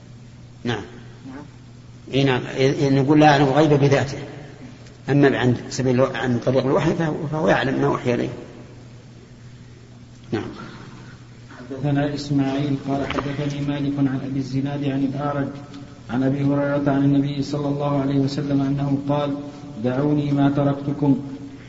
نعم. 0.64 0.84
نعم. 1.26 1.44
اي 2.14 2.24
نعم. 2.24 2.46
إيه 2.46 2.90
نقول 2.90 3.20
لا 3.20 3.26
يعلم 3.26 3.44
الغيب 3.44 3.80
بذاته. 3.80 4.18
أما 5.08 5.38
عن 5.38 5.56
سبيل 5.70 6.00
عن 6.00 6.38
طريق 6.38 6.64
الوحي 6.64 6.94
فهو, 7.32 7.48
يعلم 7.48 7.80
ما 7.80 7.88
وحي 7.88 8.14
إليه. 8.14 8.28
نعم. 10.32 10.44
حدثنا 11.70 12.14
إسماعيل 12.14 12.76
قال 12.88 13.06
حدثني 13.06 13.60
مالك 13.60 13.98
عن 13.98 14.20
أبي 14.30 14.38
الزناد 14.38 14.84
عن 14.84 15.04
الأعرج 15.04 15.48
عن 16.10 16.22
أبي 16.22 16.44
هريرة 16.44 16.90
عن 16.90 17.04
النبي 17.04 17.42
صلى 17.42 17.68
الله 17.68 18.00
عليه 18.00 18.18
وسلم 18.18 18.60
أنه 18.60 18.98
قال 19.08 19.34
دعوني 19.84 20.32
ما 20.32 20.50
تركتكم 20.50 21.18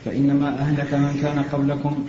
فإنما 0.05 0.59
أهلك 0.59 0.93
من 0.93 1.19
كان 1.21 1.39
قبلكم 1.39 2.07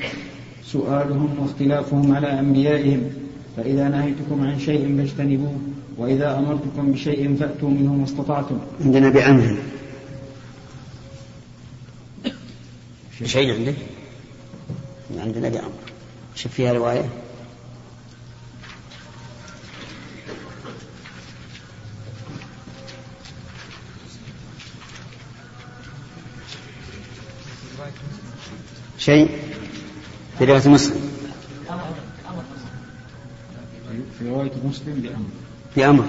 سؤالهم 0.65 1.39
واختلافهم 1.39 2.17
على 2.17 2.41
أنبيائهم 2.41 3.11
فإذا 3.57 3.89
نهيتكم 3.89 4.47
عن 4.47 4.59
شيء 4.59 4.97
فاجتنبوه 4.97 5.59
وإذا 5.99 6.39
أمرتكم 6.39 6.93
بشيء 6.93 7.37
فأتوا 7.37 7.71
منه 7.71 7.95
ما 7.95 8.05
استطعتم. 8.05 8.59
عندنا 8.81 9.09
بأمر 9.09 9.57
شيء 13.25 13.55
عندك؟ 13.55 13.75
عندنا 15.19 15.49
بأمر. 15.49 15.73
شوف 16.35 16.53
فيها 16.53 16.73
رواية. 16.73 17.05
شيء 29.09 29.29
في 30.39 30.45
رواية 30.45 30.69
مسلم. 30.69 31.11
في 34.19 34.29
رواية 34.29 34.53
مسلم 34.65 35.01
بأمر. 35.03 35.29
في 35.75 35.87
أمر 35.87 36.05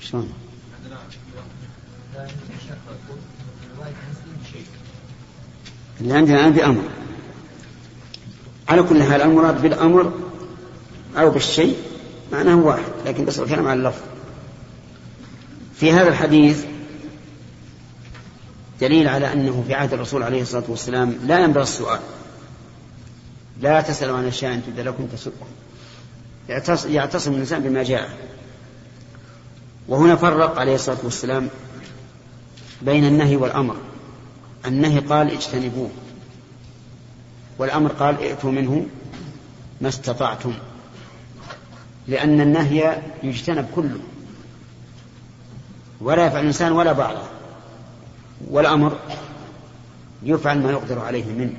شلون؟ 0.00 0.32
اللي 6.00 6.14
عندنا 6.14 6.40
الآن 6.40 6.52
بأمر. 6.52 6.82
على 8.68 8.82
كل 8.82 9.02
حال 9.02 9.22
المراد 9.22 9.62
بالأمر 9.62 10.12
أو 11.16 11.30
بالشيء 11.30 11.76
معناه 12.32 12.56
واحد 12.56 12.92
لكن 13.06 13.24
بس 13.24 13.38
الكلام 13.38 13.68
على 13.68 13.78
اللفظ. 13.78 14.02
في 15.74 15.92
هذا 15.92 16.08
الحديث 16.08 16.64
دليل 18.80 19.08
على 19.08 19.32
أنه 19.32 19.64
في 19.66 19.74
عهد 19.74 19.92
الرسول 19.92 20.22
عليه 20.22 20.42
الصلاة 20.42 20.64
والسلام 20.68 21.18
لا 21.24 21.38
ينبغي 21.38 21.62
السؤال. 21.62 22.00
لا 23.60 23.80
تسألوا 23.80 24.16
عن 24.16 24.26
أشياء 24.26 24.60
تبدأ 24.66 24.82
لكم 24.82 25.06
تسؤكم 25.06 25.46
يعتصم 26.88 27.32
الإنسان 27.32 27.62
بما 27.62 27.82
جاء. 27.82 28.10
وهنا 29.88 30.16
فرق 30.16 30.58
عليه 30.58 30.74
الصلاة 30.74 30.98
والسلام 31.04 31.48
بين 32.82 33.04
النهي 33.04 33.36
والأمر. 33.36 33.76
النهي 34.66 34.98
قال 34.98 35.30
اجتنبوه. 35.30 35.90
والأمر 37.58 37.92
قال 37.92 38.20
ائتوا 38.20 38.50
منه 38.50 38.86
ما 39.80 39.88
استطعتم. 39.88 40.52
لأن 42.08 42.40
النهي 42.40 43.02
يجتنب 43.22 43.68
كله. 43.74 44.00
ولا 46.00 46.26
يفعل 46.26 46.40
الإنسان 46.40 46.72
ولا 46.72 46.92
بعضه. 46.92 47.35
والأمر 48.50 48.98
يفعل 50.22 50.58
ما 50.58 50.70
يقدر 50.70 50.98
عليه 50.98 51.24
منه. 51.24 51.54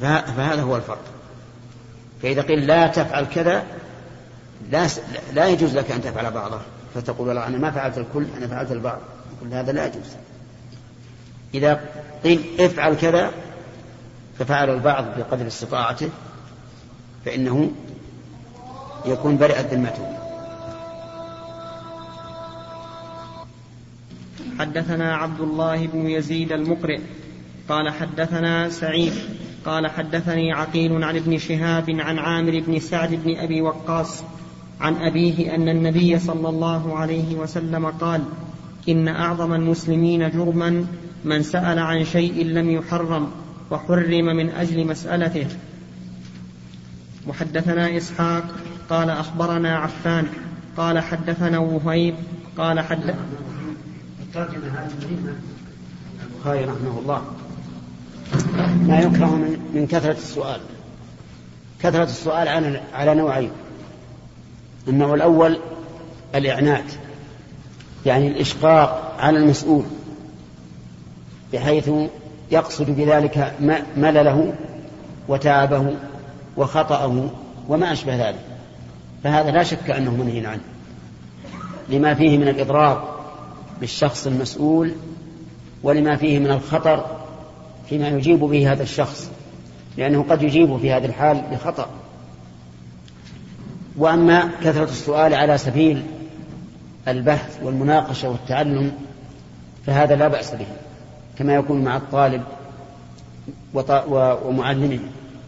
فهذا 0.00 0.62
هو 0.62 0.76
الفرق. 0.76 1.04
فإذا 2.22 2.42
قيل 2.42 2.66
لا 2.66 2.86
تفعل 2.86 3.24
كذا 3.24 3.64
لا 4.70 4.86
لا 5.32 5.48
يجوز 5.48 5.76
لك 5.76 5.90
أن 5.90 6.02
تفعل 6.02 6.30
بعضه. 6.30 6.60
فتقول 6.94 7.28
والله 7.28 7.46
أنا 7.46 7.58
ما 7.58 7.70
فعلت 7.70 7.98
الكل 7.98 8.26
أنا 8.36 8.46
فعلت 8.46 8.72
البعض. 8.72 8.98
يقول 9.36 9.54
هذا 9.54 9.72
لا 9.72 9.86
يجوز. 9.86 10.06
إذا 11.54 11.80
قيل 12.24 12.44
افعل 12.60 12.94
كذا 12.94 13.30
ففعل 14.38 14.70
البعض 14.70 15.04
بقدر 15.18 15.46
استطاعته 15.46 16.08
فإنه 17.24 17.70
يكون 19.06 19.36
برئت 19.36 19.74
ذمته. 19.74 20.19
حدثنا 24.60 25.16
عبد 25.16 25.40
الله 25.40 25.86
بن 25.86 26.06
يزيد 26.06 26.52
المقرئ 26.52 27.00
قال 27.68 27.90
حدثنا 27.90 28.68
سعيد 28.68 29.12
قال 29.64 29.86
حدثني 29.86 30.52
عقيل 30.52 31.04
عن 31.04 31.16
ابن 31.16 31.38
شهاب 31.38 31.90
عن 31.90 32.18
عامر 32.18 32.62
بن 32.66 32.78
سعد 32.78 33.14
بن 33.24 33.36
أبي 33.36 33.62
وقاص 33.62 34.22
عن 34.80 34.94
أبيه 34.94 35.54
أن 35.54 35.68
النبي 35.68 36.18
صلى 36.18 36.48
الله 36.48 36.98
عليه 36.98 37.34
وسلم 37.34 37.86
قال 37.86 38.22
إن 38.88 39.08
أعظم 39.08 39.54
المسلمين 39.54 40.30
جرما 40.30 40.86
من 41.24 41.42
سأل 41.42 41.78
عن 41.78 42.04
شيء 42.04 42.46
لم 42.46 42.70
يحرم 42.70 43.30
وحرم 43.70 44.24
من 44.36 44.50
أجل 44.50 44.86
مسألته. 44.86 45.46
وحدثنا 47.28 47.96
إسحاق 47.96 48.44
قال 48.90 49.10
أخبرنا 49.10 49.76
عفان 49.76 50.26
قال 50.76 50.98
حدثنا 50.98 51.58
وهيب 51.58 52.14
قال 52.58 52.80
حد 52.80 53.14
الترجمة 54.30 54.68
هذه 54.68 55.34
البخاري 56.22 56.64
رحمه 56.64 56.98
الله. 56.98 57.22
ما 58.86 59.00
يكره 59.00 59.26
من, 59.26 59.70
من 59.74 59.86
كثرة 59.86 60.12
السؤال. 60.12 60.60
كثرة 61.80 62.04
السؤال 62.04 62.48
على 62.48 62.80
على 62.94 63.14
نوعين. 63.14 63.50
النوع 64.88 65.14
الأول 65.14 65.58
الإعنات. 66.34 66.84
يعني 68.06 68.28
الإشقاق 68.28 69.16
على 69.18 69.38
المسؤول. 69.38 69.84
بحيث 71.52 71.90
يقصد 72.50 72.90
بذلك 72.90 73.54
ملله 73.96 74.52
وتعبه 75.28 75.96
وخطأه 76.56 77.30
وما 77.68 77.92
أشبه 77.92 78.28
ذلك. 78.28 78.40
فهذا 79.24 79.50
لا 79.50 79.62
شك 79.62 79.90
أنه 79.90 80.10
منهي 80.10 80.46
عنه. 80.46 80.62
لما 81.88 82.14
فيه 82.14 82.38
من 82.38 82.48
الإضرار. 82.48 83.19
بالشخص 83.80 84.26
المسؤول 84.26 84.92
ولما 85.82 86.16
فيه 86.16 86.38
من 86.38 86.50
الخطر 86.50 87.06
فيما 87.88 88.08
يجيب 88.08 88.38
به 88.38 88.72
هذا 88.72 88.82
الشخص 88.82 89.30
لأنه 89.96 90.24
قد 90.30 90.42
يجيب 90.42 90.76
في 90.76 90.92
هذه 90.92 91.04
الحال 91.04 91.42
بخطأ. 91.52 91.88
وأما 93.96 94.50
كثرة 94.64 94.84
السؤال 94.84 95.34
على 95.34 95.58
سبيل 95.58 96.02
البحث 97.08 97.58
والمناقشة 97.62 98.28
والتعلم 98.28 98.92
فهذا 99.86 100.16
لا 100.16 100.28
بأس 100.28 100.54
به 100.54 100.66
كما 101.38 101.54
يكون 101.54 101.84
مع 101.84 101.96
الطالب 101.96 102.42
ومعلمه 104.44 104.98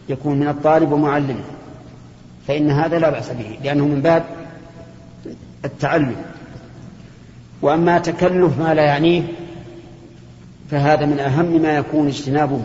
يكون 0.09 0.39
من 0.39 0.47
الطالب 0.47 0.91
ومعلمه 0.91 1.43
فإن 2.47 2.71
هذا 2.71 2.99
لا 2.99 3.09
بأس 3.09 3.29
به 3.29 3.57
لأنه 3.63 3.85
من 3.85 4.01
باب 4.01 4.23
التعلم. 5.65 6.15
وأما 7.63 7.99
تكلف 7.99 8.59
ما 8.59 8.73
لا 8.73 8.83
يعنيه 8.83 9.23
فهذا 10.71 11.05
من 11.05 11.19
أهم 11.19 11.61
ما 11.61 11.77
يكون 11.77 12.07
اجتنابه 12.07 12.61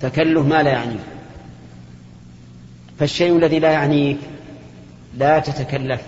تكلف 0.00 0.46
ما 0.46 0.62
لا 0.62 0.70
يعنيه. 0.70 1.04
فالشيء 2.98 3.36
الذي 3.36 3.58
لا 3.58 3.70
يعنيك 3.72 4.18
لا 5.18 5.38
تتكلف 5.38 6.00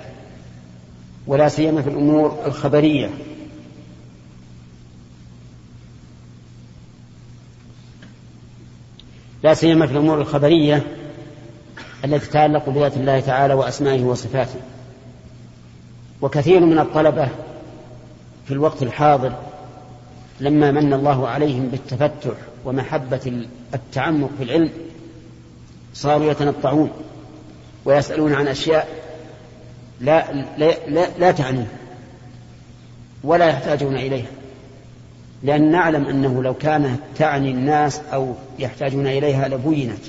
ولا 1.27 1.49
سيما 1.49 1.83
في 1.83 1.89
الأمور 1.89 2.39
الخبرية. 2.47 3.11
لا 9.43 9.55
سيما 9.55 9.87
في 9.87 9.93
الأمور 9.93 10.21
الخبرية 10.21 10.83
التي 12.05 12.27
تتعلق 12.27 12.69
بذات 12.69 12.97
الله 12.97 13.21
تعالى 13.21 13.55
وأسمائه 13.55 14.03
وصفاته. 14.03 14.61
وكثير 16.23 16.61
من 16.61 16.79
الطلبة 16.79 17.29
في 18.47 18.55
الوقت 18.55 18.83
الحاضر 18.83 19.33
لما 20.41 20.71
من 20.71 20.93
الله 20.93 21.29
عليهم 21.29 21.69
بالتفتح 21.69 22.37
ومحبة 22.65 23.47
التعمق 23.75 24.31
في 24.39 24.45
العلم 24.45 24.71
صاروا 25.95 26.31
يتنطعون 26.31 26.91
ويسألون 27.85 28.35
عن 28.35 28.49
أشياء 28.49 28.89
لا, 30.01 30.33
لا, 30.59 30.75
لا, 30.89 31.09
لا 31.19 31.31
تعنيه 31.31 31.67
ولا 33.25 33.47
يحتاجون 33.47 33.97
إليها. 33.97 34.27
لأن 35.43 35.71
نعلم 35.71 36.07
أنه 36.07 36.43
لو 36.43 36.55
كانت 36.55 37.01
تعني 37.19 37.51
الناس 37.51 38.01
أو 38.13 38.35
يحتاجون 38.59 39.07
إليها 39.07 39.49
لبينت. 39.49 40.05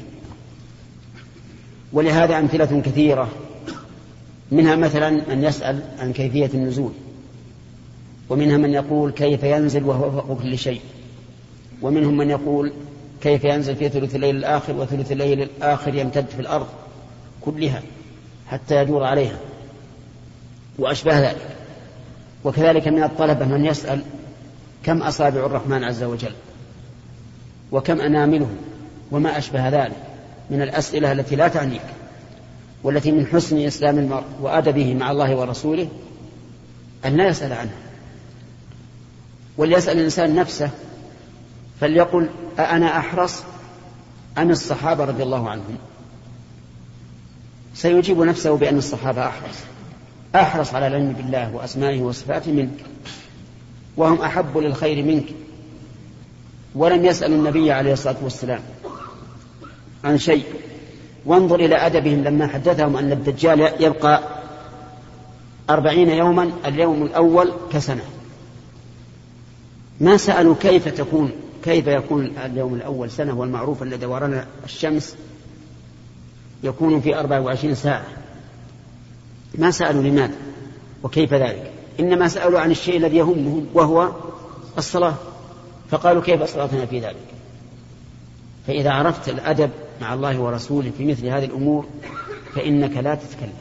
ولهذا 1.93 2.39
أمثلة 2.39 2.82
كثيرة 2.82 3.30
منها 4.51 4.75
مثلا 4.75 5.10
من 5.10 5.43
يسأل 5.43 5.79
عن 5.99 6.13
كيفية 6.13 6.49
النزول 6.53 6.91
ومنها 8.29 8.57
من 8.57 8.73
يقول 8.73 9.12
كيف 9.12 9.43
ينزل 9.43 9.83
وهو 9.83 10.12
فوق 10.12 10.41
كل 10.41 10.57
شيء 10.57 10.81
ومنهم 11.81 12.17
من 12.17 12.29
يقول 12.29 12.73
كيف 13.21 13.43
ينزل 13.43 13.75
في 13.75 13.89
ثلث 13.89 14.15
الليل 14.15 14.36
الآخر 14.36 14.75
وثلث 14.75 15.12
الليل 15.12 15.41
الآخر 15.41 15.95
يمتد 15.95 16.25
في 16.29 16.39
الأرض 16.39 16.67
كلها 17.41 17.81
حتى 18.47 18.81
يدور 18.81 19.03
عليها 19.03 19.38
وأشباه 20.79 21.29
ذلك. 21.29 21.47
وكذلك 22.43 22.88
من 22.88 23.03
الطلبة 23.03 23.45
من 23.45 23.65
يسأل 23.65 24.01
كم 24.83 25.01
أصابع 25.01 25.45
الرحمن 25.45 25.83
عز 25.83 26.03
وجل 26.03 26.33
وكم 27.71 28.01
أنامله 28.01 28.49
وما 29.12 29.38
أشبه 29.38 29.69
ذلك 29.69 29.97
من 30.49 30.62
الأسئلة 30.62 31.12
التي 31.12 31.36
لا 31.36 31.47
تعنيك. 31.47 31.81
والتي 32.83 33.11
من 33.11 33.27
حسن 33.27 33.59
إسلام 33.59 33.97
المرء 33.97 34.25
وأدبه 34.41 34.93
مع 34.93 35.11
الله 35.11 35.35
ورسوله 35.35 35.87
أن 37.05 37.17
لا 37.17 37.27
يسأل 37.27 37.53
عنها 37.53 37.77
وليسأل 39.57 39.97
الإنسان 39.97 40.35
نفسه 40.35 40.69
فليقل 41.81 42.29
أأنا 42.59 42.97
أحرص 42.97 43.43
أم 44.37 44.49
الصحابة 44.49 45.05
رضي 45.05 45.23
الله 45.23 45.49
عنهم؟ 45.49 45.77
سيجيب 47.75 48.19
نفسه 48.19 48.57
بأن 48.57 48.77
الصحابة 48.77 49.27
أحرص. 49.27 49.57
أحرص 50.35 50.73
على 50.73 50.87
العلم 50.87 51.13
بالله 51.13 51.55
وأسمائه 51.55 52.01
وصفاته 52.01 52.51
منك 52.51 52.79
وهم 53.97 54.21
أحب 54.21 54.57
للخير 54.57 55.05
منك. 55.05 55.25
ولم 56.75 57.05
يسألوا 57.05 57.37
النبي 57.37 57.71
عليه 57.71 57.93
الصلاة 57.93 58.15
والسلام 58.23 58.59
عن 60.03 60.17
شيء. 60.17 60.45
وانظر 61.27 61.55
إلى 61.55 61.75
أدبهم 61.75 62.23
لما 62.23 62.47
حدثهم 62.47 62.97
أن 62.97 63.11
الدجال 63.11 63.71
يبقى 63.79 64.23
أربعين 65.69 66.09
يوما 66.09 66.51
اليوم 66.65 67.03
الأول 67.03 67.51
كسنة. 67.71 68.03
ما 69.99 70.17
سألوا 70.17 70.55
كيف 70.61 70.87
تكون 70.87 71.31
كيف 71.63 71.87
يكون 71.87 72.25
اليوم 72.45 72.73
الأول 72.73 73.11
سنة؟ 73.11 73.39
والمعروف 73.39 73.83
أن 73.83 73.99
دوران 73.99 74.45
الشمس 74.65 75.15
يكون 76.63 77.01
في 77.01 77.19
أربع 77.19 77.39
وعشرين 77.39 77.75
ساعة. 77.75 78.05
ما 79.55 79.71
سألوا 79.71 80.03
لماذا 80.03 80.35
وكيف 81.03 81.33
ذلك؟ 81.33 81.71
إنما 81.99 82.27
سألوا 82.27 82.59
عن 82.59 82.71
الشيء 82.71 82.97
الذي 82.97 83.17
يهمهم 83.17 83.67
وهو 83.73 84.11
الصلاة. 84.77 85.15
فقالوا 85.91 86.21
كيف 86.21 86.43
صلاتنا 86.43 86.85
في 86.85 86.99
ذلك؟ 86.99 87.25
فإذا 88.67 88.91
عرفت 88.91 89.29
الأدب 89.29 89.69
مع 90.01 90.13
الله 90.13 90.39
ورسوله 90.39 90.91
في 90.97 91.05
مثل 91.05 91.25
هذه 91.25 91.45
الأمور 91.45 91.86
فإنك 92.55 92.97
لا 92.97 93.15
تتكلم. 93.15 93.53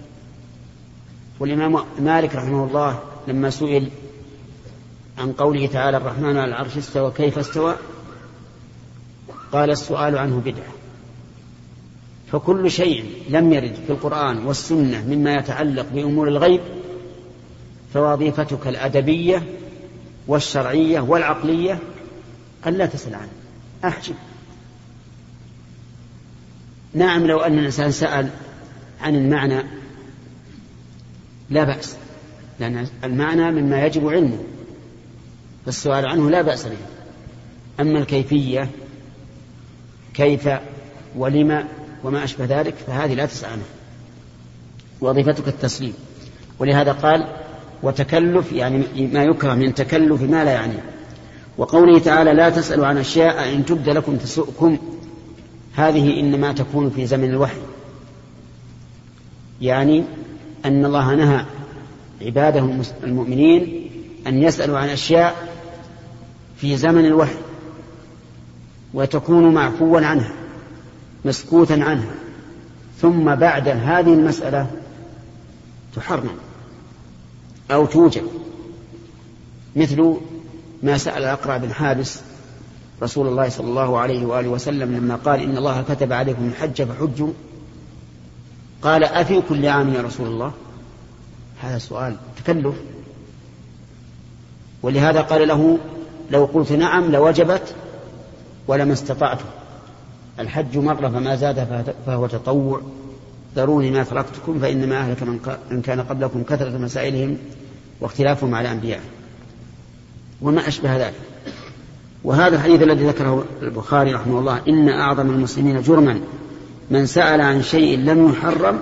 والإمام 1.40 1.84
مالك 2.00 2.34
رحمه 2.34 2.64
الله 2.64 3.00
لما 3.28 3.50
سئل 3.50 3.88
عن 5.18 5.32
قوله 5.32 5.66
تعالى 5.66 5.96
الرحمن 5.96 6.36
على 6.36 6.44
العرش 6.44 6.76
استوى 6.76 7.10
كيف 7.10 7.38
استوى؟ 7.38 7.76
قال 9.52 9.70
السؤال 9.70 10.18
عنه 10.18 10.42
بدعة. 10.44 10.72
فكل 12.32 12.70
شيء 12.70 13.04
لم 13.28 13.52
يرد 13.52 13.74
في 13.86 13.90
القرآن 13.90 14.46
والسنة 14.46 15.04
مما 15.04 15.34
يتعلق 15.34 15.86
بأمور 15.94 16.28
الغيب 16.28 16.60
فوظيفتك 17.94 18.66
الأدبية 18.66 19.42
والشرعية 20.26 21.00
والعقلية 21.00 21.78
ألا 22.66 22.86
تسأل 22.86 23.14
عنه. 23.14 23.32
أحجب. 23.84 24.14
نعم 26.94 27.26
لو 27.26 27.38
أن 27.38 27.58
الإنسان 27.58 27.90
سأل 27.90 28.28
عن 29.00 29.14
المعنى 29.14 29.62
لا 31.50 31.64
بأس 31.64 31.96
لأن 32.60 32.86
المعنى 33.04 33.50
مما 33.50 33.86
يجب 33.86 34.08
علمه 34.08 34.38
فالسؤال 35.66 36.06
عنه 36.06 36.30
لا 36.30 36.42
بأس 36.42 36.66
به. 36.66 36.76
أما 37.80 37.98
الكيفية 37.98 38.70
كيف 40.14 40.48
ولما 41.16 41.64
وما 42.04 42.24
أشبه 42.24 42.44
ذلك 42.44 42.74
فهذه 42.86 43.14
لا 43.14 43.26
تسأل 43.26 43.50
عنها 43.50 43.64
وظيفتك 45.00 45.48
التسليم. 45.48 45.94
ولهذا 46.58 46.92
قال 46.92 47.26
وتكلف 47.82 48.52
يعني 48.52 48.84
ما 49.12 49.22
يكره 49.22 49.54
من 49.54 49.74
تكلف 49.74 50.22
ما 50.22 50.44
لا 50.44 50.50
يعني. 50.50 50.74
وقوله 51.58 51.98
تعالى 51.98 52.32
لا 52.32 52.50
تسألوا 52.50 52.86
عن 52.86 52.98
أشياء 52.98 53.54
إن 53.54 53.64
تبد 53.64 53.88
لكم 53.88 54.16
تسؤكم. 54.16 54.78
هذه 55.76 56.20
إنما 56.20 56.52
تكون 56.52 56.90
في 56.90 57.06
زمن 57.06 57.30
الوحي. 57.30 57.60
يعني 59.60 60.04
أن 60.64 60.84
الله 60.84 61.14
نهى 61.14 61.44
عباده 62.22 62.68
المؤمنين 63.04 63.90
أن 64.26 64.42
يسألوا 64.42 64.78
عن 64.78 64.88
أشياء 64.88 65.48
في 66.56 66.76
زمن 66.76 67.06
الوحي 67.06 67.36
وتكون 68.94 69.54
معفوا 69.54 70.00
عنها 70.00 70.32
مسكوتا 71.24 71.72
عنها. 71.72 72.14
ثم 73.00 73.34
بعد 73.34 73.68
هذه 73.68 74.14
المسألة 74.14 74.70
تحرم 75.96 76.36
أو 77.70 77.86
توجب 77.86 78.22
مثل 79.76 80.16
ما 80.82 80.98
سأل 80.98 81.22
الأقرع 81.22 81.56
بن 81.56 81.72
حابس 81.72 82.20
رسول 83.02 83.26
الله 83.26 83.48
صلى 83.48 83.68
الله 83.68 83.98
عليه 83.98 84.26
وآله 84.26 84.48
وسلم 84.48 84.96
لما 84.96 85.16
قال 85.16 85.40
إن 85.40 85.56
الله 85.56 85.82
كتب 85.88 86.12
عليكم 86.12 86.46
الحج 86.46 86.82
فحجوا. 86.82 87.32
قال 88.82 89.04
أفي 89.04 89.42
كل 89.48 89.66
عام 89.66 89.94
يا 89.94 90.02
رسول 90.02 90.26
الله؟ 90.26 90.52
هذا 91.62 91.78
سؤال 91.78 92.16
تكلف. 92.36 92.74
ولهذا 94.82 95.20
قال 95.20 95.48
له 95.48 95.78
لو 96.30 96.44
قلت 96.44 96.72
نعم 96.72 97.12
لوجبت 97.12 97.74
ولما 98.68 98.92
استطعت. 98.92 99.38
الحج 100.40 100.78
مرة 100.78 101.08
فما 101.08 101.36
زاد 101.36 101.92
فهو 102.06 102.26
تطوع. 102.26 102.80
ذروني 103.56 103.90
ما 103.90 104.04
تركتكم 104.04 104.58
فإنما 104.58 104.98
أهلك 104.98 105.22
من 105.70 105.82
كان 105.82 106.00
قبلكم 106.00 106.42
كثرة 106.42 106.78
مسائلهم 106.78 107.38
واختلافهم 108.00 108.54
على 108.54 108.72
أنبيائهم 108.72 109.10
وما 110.42 110.68
أشبه 110.68 110.96
ذلك. 110.96 111.14
وهذا 112.26 112.56
الحديث 112.56 112.82
الذي 112.82 113.06
ذكره 113.06 113.44
البخاري 113.62 114.14
رحمه 114.14 114.38
الله 114.38 114.60
إن 114.68 114.88
أعظم 114.88 115.30
المسلمين 115.30 115.82
جرما 115.82 116.20
من 116.90 117.06
سأل 117.06 117.40
عن 117.40 117.62
شيء 117.62 117.98
لم 117.98 118.28
يحرم 118.28 118.80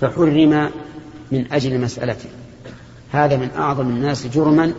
فحرم 0.00 0.70
من 1.32 1.52
أجل 1.52 1.80
مسألته. 1.80 2.28
هذا 3.12 3.36
من 3.36 3.48
أعظم 3.56 3.88
الناس 3.88 4.26
جرما 4.26 4.72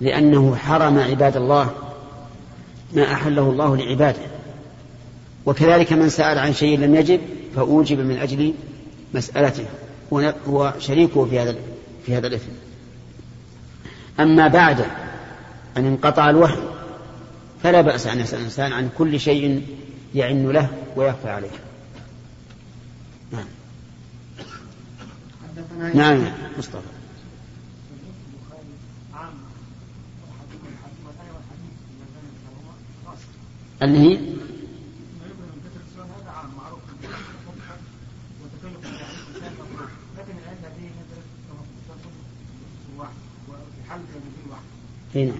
لأنه 0.00 0.56
حرم 0.56 0.98
عباد 0.98 1.36
الله 1.36 1.70
ما 2.92 3.12
أحله 3.12 3.50
الله 3.50 3.76
لعباده. 3.76 4.22
وكذلك 5.46 5.92
من 5.92 6.08
سأل 6.08 6.38
عن 6.38 6.52
شيء 6.52 6.78
لم 6.78 6.94
يجب 6.94 7.20
فأوجب 7.56 7.98
من 7.98 8.18
أجل 8.18 8.54
مسألته. 9.14 9.64
هو 10.48 10.74
شريكه 10.78 11.24
في 11.24 11.38
هذا 11.38 11.54
في 12.06 12.16
هذا 12.16 12.26
الإثم. 12.26 12.50
أما 14.20 14.48
بعد 14.48 14.80
أن 15.76 15.84
انقطع 15.86 16.30
الوحي 16.30 16.75
فلا 17.66 17.80
بأس 17.80 18.06
أن 18.06 18.20
يسأل 18.20 18.38
الإنسان 18.38 18.72
عن 18.72 18.90
كل 18.98 19.20
شيء 19.20 19.66
يعن 20.14 20.50
له 20.50 20.68
ويخفى 20.96 21.28
عليه. 21.28 21.50
نعم. 23.32 23.44
نعم 25.94 26.32
مصطفى. 26.58 26.80
اللي 33.82 33.98
هي 33.98 34.18
هنا 45.14 45.34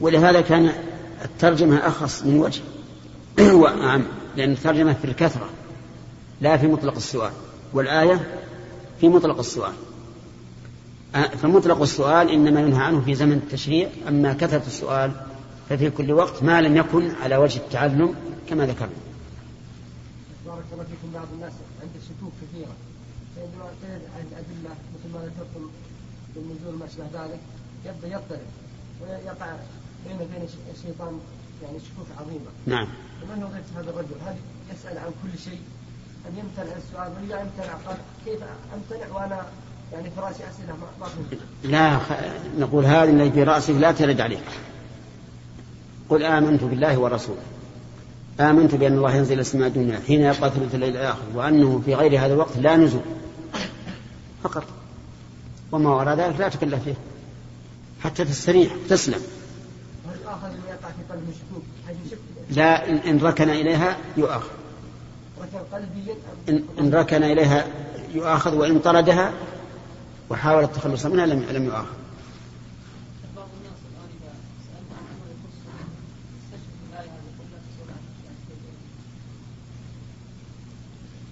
ولهذا 0.00 0.40
كان 0.40 0.89
الترجمة 1.24 1.76
أخص 1.86 2.22
من 2.22 2.36
وجه. 2.36 2.62
وأعم 3.62 4.04
لأن 4.36 4.52
الترجمة 4.52 4.92
في 4.92 5.04
الكثرة 5.04 5.48
لا 6.40 6.56
في 6.56 6.66
مطلق 6.66 6.96
السؤال. 6.96 7.32
والآية 7.72 8.40
في 9.00 9.08
مطلق 9.08 9.38
السؤال. 9.38 9.72
فمطلق 11.42 11.82
السؤال 11.82 12.30
إنما 12.30 12.60
ينهى 12.60 12.84
عنه 12.84 13.00
في 13.00 13.14
زمن 13.14 13.32
التشريع 13.32 13.88
أما 14.08 14.32
كثرة 14.32 14.66
السؤال 14.66 15.12
ففي 15.68 15.90
كل 15.90 16.12
وقت 16.12 16.42
ما 16.42 16.60
لم 16.60 16.76
يكن 16.76 17.10
على 17.22 17.36
وجه 17.36 17.58
التعلم 17.58 18.14
كما 18.48 18.66
ذكرنا. 18.66 18.90
بارك 20.46 20.64
الله 20.72 20.84
فيكم 20.84 21.12
بعض 21.14 21.26
الناس 21.34 21.52
عنده 21.82 22.00
شكوك 22.08 22.32
كثيرة. 22.42 22.72
فعندما 23.36 23.64
تجد 23.82 24.02
الأدلة 24.32 24.74
مثل 24.94 25.12
ما 25.14 25.18
ذكرتم 25.24 25.70
بالنزول 26.34 26.74
ما 26.78 26.86
أشبه 26.86 27.04
ذلك 27.04 27.40
يبدأ 27.86 28.08
يضطرب 28.08 28.46
ويقع 29.02 29.56
وبين 30.06 30.48
الشيطان 30.74 31.20
يعني 31.62 31.78
شكوك 31.78 32.06
عظيمة. 32.20 32.50
نعم. 32.66 32.88
ومن 33.22 33.44
وظيفة 33.44 33.80
هذا 33.80 33.90
الرجل 33.90 34.14
هل 34.26 34.36
يسأل 34.74 34.98
عن 34.98 35.10
كل 35.22 35.38
شيء؟ 35.38 35.60
أن 36.28 36.38
يمتنع 36.38 36.76
السؤال؟ 36.76 37.12
وإذا 37.12 37.42
امتنع 37.42 37.74
قال 37.86 37.96
كيف 38.24 38.40
أمتنع 38.74 39.16
وأنا 39.16 39.46
يعني 39.92 40.10
في 40.10 40.20
رأسي 40.20 40.42
أسئلة؟ 40.50 40.76
ما 41.00 41.06
لا 41.64 41.98
خ... 41.98 42.12
نقول 42.58 42.84
هذه 42.84 43.10
اللي 43.10 43.32
في 43.32 43.42
رأسك 43.42 43.74
لا 43.74 43.92
ترد 43.92 44.20
عليك. 44.20 44.44
قل 46.08 46.22
آمنت 46.22 46.64
بالله 46.64 46.98
ورسوله 46.98 47.42
آمنت 48.40 48.74
بأن 48.74 48.92
الله 48.92 49.14
ينزل 49.14 49.40
السماء 49.40 49.68
الدنيا 49.68 50.00
حين 50.06 50.20
يبقى 50.20 50.50
ثلث 50.50 50.74
الليل 50.74 50.96
الآخر 50.96 51.22
وأنه 51.34 51.82
في 51.84 51.94
غير 51.94 52.20
هذا 52.26 52.32
الوقت 52.34 52.56
لا 52.56 52.76
نزول. 52.76 53.02
فقط. 54.42 54.64
وما 55.72 55.90
وراء 55.90 56.16
ذلك 56.16 56.40
لا 56.40 56.48
تكلف 56.48 56.84
فيه. 56.84 56.94
حتى 58.00 58.24
تستريح 58.24 58.72
تسلم. 58.88 59.20
في 60.40 61.12
قلبه 61.12 61.32
شكوك 61.32 61.62
هل 61.88 61.94
يشك 62.06 62.18
لا 62.50 62.88
إن, 62.88 62.96
إن 62.96 63.18
ركن 63.18 63.50
إليها 63.50 63.96
يؤاخذ. 64.16 64.48
إن, 66.48 66.64
إن 66.78 66.94
ركن 66.94 67.22
إليها 67.22 67.66
يؤاخذ 68.14 68.54
وإن 68.54 68.78
طردها 68.78 69.32
وحاول 70.30 70.64
التخلص 70.64 71.06
منها 71.06 71.26
لم 71.26 71.42
لم 71.50 71.64
يؤاخذ. 71.64 71.94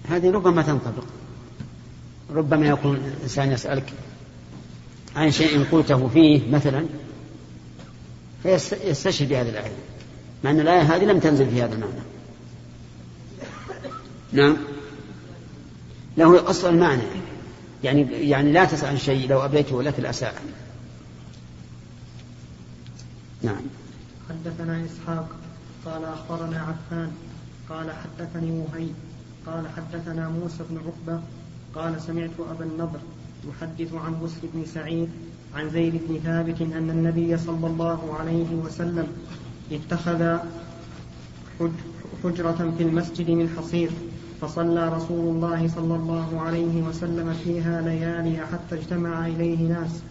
هذه 0.09 0.31
ربما 0.31 0.61
تنطبق. 0.61 1.03
ربما 2.31 2.67
يكون 2.67 2.95
الإنسان 2.95 3.51
يسألك 3.51 3.93
عن 5.15 5.31
شيء 5.31 5.65
قلته 5.71 6.07
فيه 6.07 6.51
مثلا؟ 6.51 6.85
فيستشهد 8.43 9.29
بهذه 9.29 9.49
الآية. 9.49 9.71
مع 10.43 10.51
أن 10.51 10.59
الآية 10.59 10.81
هذه 10.81 11.03
لم 11.03 11.19
تنزل 11.19 11.49
في 11.49 11.63
هذا 11.63 11.73
المعنى. 11.73 12.01
نعم. 14.31 14.57
له 16.17 16.49
أصل 16.49 16.69
المعنى. 16.69 17.01
يعني 17.83 18.29
يعني 18.29 18.51
لا 18.51 18.65
تسأل 18.65 18.89
عن 18.89 18.97
شيء 18.97 19.29
لو 19.29 19.45
أبيته 19.45 19.83
لك 19.83 19.99
الأساء 19.99 20.41
نعم. 23.41 23.61
حدثنا 24.29 24.85
إسحاق. 24.85 25.29
قال 25.85 26.05
أخبرنا 26.05 26.59
عفان. 26.59 27.11
قال 27.69 27.91
حدثني 27.91 28.51
وهيب 28.51 28.93
قال 29.45 29.65
حدثنا 29.77 30.29
موسى 30.29 30.63
بن 30.69 30.77
عقبة. 30.77 31.21
قال 31.75 32.01
سمعت 32.01 32.29
أبا 32.39 32.65
النضر 32.65 32.99
يحدث 33.47 33.93
عن 33.93 34.23
بسر 34.23 34.47
بن 34.53 34.65
سعيد 34.65 35.09
عن 35.55 35.69
زيد 35.69 35.93
بن 36.09 36.19
ثابت 36.23 36.61
أن 36.61 36.89
النبي 36.89 37.37
صلى 37.37 37.67
الله 37.67 37.99
عليه 38.19 38.45
وسلم 38.65 39.07
اتخذ 39.71 40.37
حج- 41.59 41.69
حجرة 42.23 42.73
في 42.77 42.83
المسجد 42.83 43.29
من 43.31 43.49
حصير 43.57 43.89
فصلى 44.41 44.89
رسول 44.89 45.35
الله 45.35 45.67
صلى 45.67 45.95
الله 45.95 46.41
عليه 46.41 46.81
وسلم 46.83 47.33
فيها 47.43 47.81
ليالي 47.81 48.37
حتى 48.37 48.75
اجتمع 48.75 49.27
إليه 49.27 49.57
ناس 49.67 50.01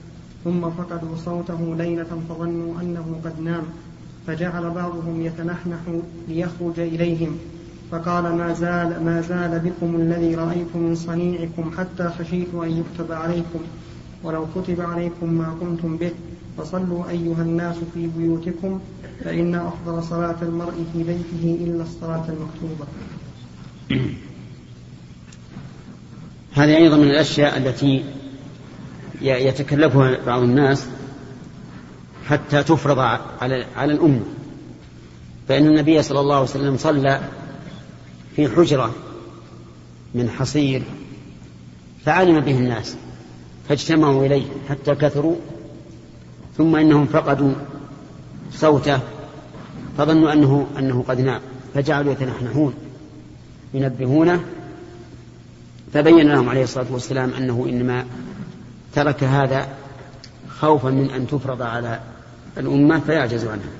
ثم 0.44 0.60
فقدوا 0.70 1.16
صوته 1.24 1.74
ليلة 1.78 2.06
فظنوا 2.28 2.80
أنه 2.80 3.20
قد 3.24 3.40
نام 3.40 3.62
فجعل 4.26 4.70
بعضهم 4.70 5.20
يتنحنح 5.22 5.78
ليخرج 6.28 6.78
إليهم 6.80 7.38
فقال 7.90 8.24
ما 8.36 8.52
زال 8.52 9.04
ما 9.04 9.20
زال 9.20 9.58
بكم 9.58 9.96
الذي 9.96 10.34
رأيت 10.34 10.76
من 10.76 10.94
صنيعكم 10.94 11.70
حتى 11.78 12.08
خشيت 12.18 12.48
أن 12.54 12.70
يكتب 12.84 13.12
عليكم. 13.12 13.58
ولو 14.22 14.46
كتب 14.54 14.80
عليكم 14.80 15.32
ما 15.32 15.56
قمتم 15.60 15.96
به 15.96 16.10
فصلوا 16.58 17.10
أيها 17.10 17.42
الناس 17.42 17.76
في 17.94 18.06
بيوتكم 18.06 18.80
فإن 19.24 19.54
أفضل 19.54 20.02
صلاة 20.02 20.36
المرء 20.42 20.84
في 20.92 21.02
بيته 21.02 21.64
إلا 21.64 21.82
الصلاة 21.82 22.24
المكتوبة. 22.28 22.86
هذه 26.52 26.76
أيضا 26.76 26.96
من 26.96 27.10
الأشياء 27.10 27.58
التي 27.58 28.04
يتكلفها 29.20 30.18
بعض 30.26 30.42
الناس 30.42 30.86
حتى 32.26 32.62
تفرض 32.62 32.98
على 33.40 33.66
على 33.76 33.92
الأمة. 33.92 34.24
فإن 35.48 35.66
النبي 35.66 36.02
صلى 36.02 36.20
الله 36.20 36.34
عليه 36.34 36.44
وسلم 36.44 36.76
صلى 36.76 37.20
في 38.36 38.48
حجرة 38.48 38.94
من 40.14 40.30
حصير 40.30 40.82
فعلم 42.04 42.40
به 42.40 42.58
الناس. 42.58 42.96
فاجتمعوا 43.68 44.26
إليه 44.26 44.46
حتى 44.68 44.94
كثروا 44.94 45.36
ثم 46.56 46.76
إنهم 46.76 47.06
فقدوا 47.06 47.52
صوته 48.52 49.00
فظنوا 49.98 50.32
أنه 50.32 50.66
أنه 50.78 51.04
قد 51.08 51.20
نام 51.20 51.40
فجعلوا 51.74 52.12
يتنحنحون 52.12 52.74
ينبهونه 53.74 54.40
فبين 55.92 56.28
لهم 56.28 56.48
عليه 56.48 56.62
الصلاة 56.62 56.86
والسلام 56.90 57.30
أنه 57.34 57.66
إنما 57.68 58.04
ترك 58.94 59.24
هذا 59.24 59.68
خوفا 60.48 60.90
من 60.90 61.10
أن 61.10 61.26
تفرض 61.26 61.62
على 61.62 62.00
الأمة 62.58 62.98
فيعجز 62.98 63.44
عنها. 63.44 63.70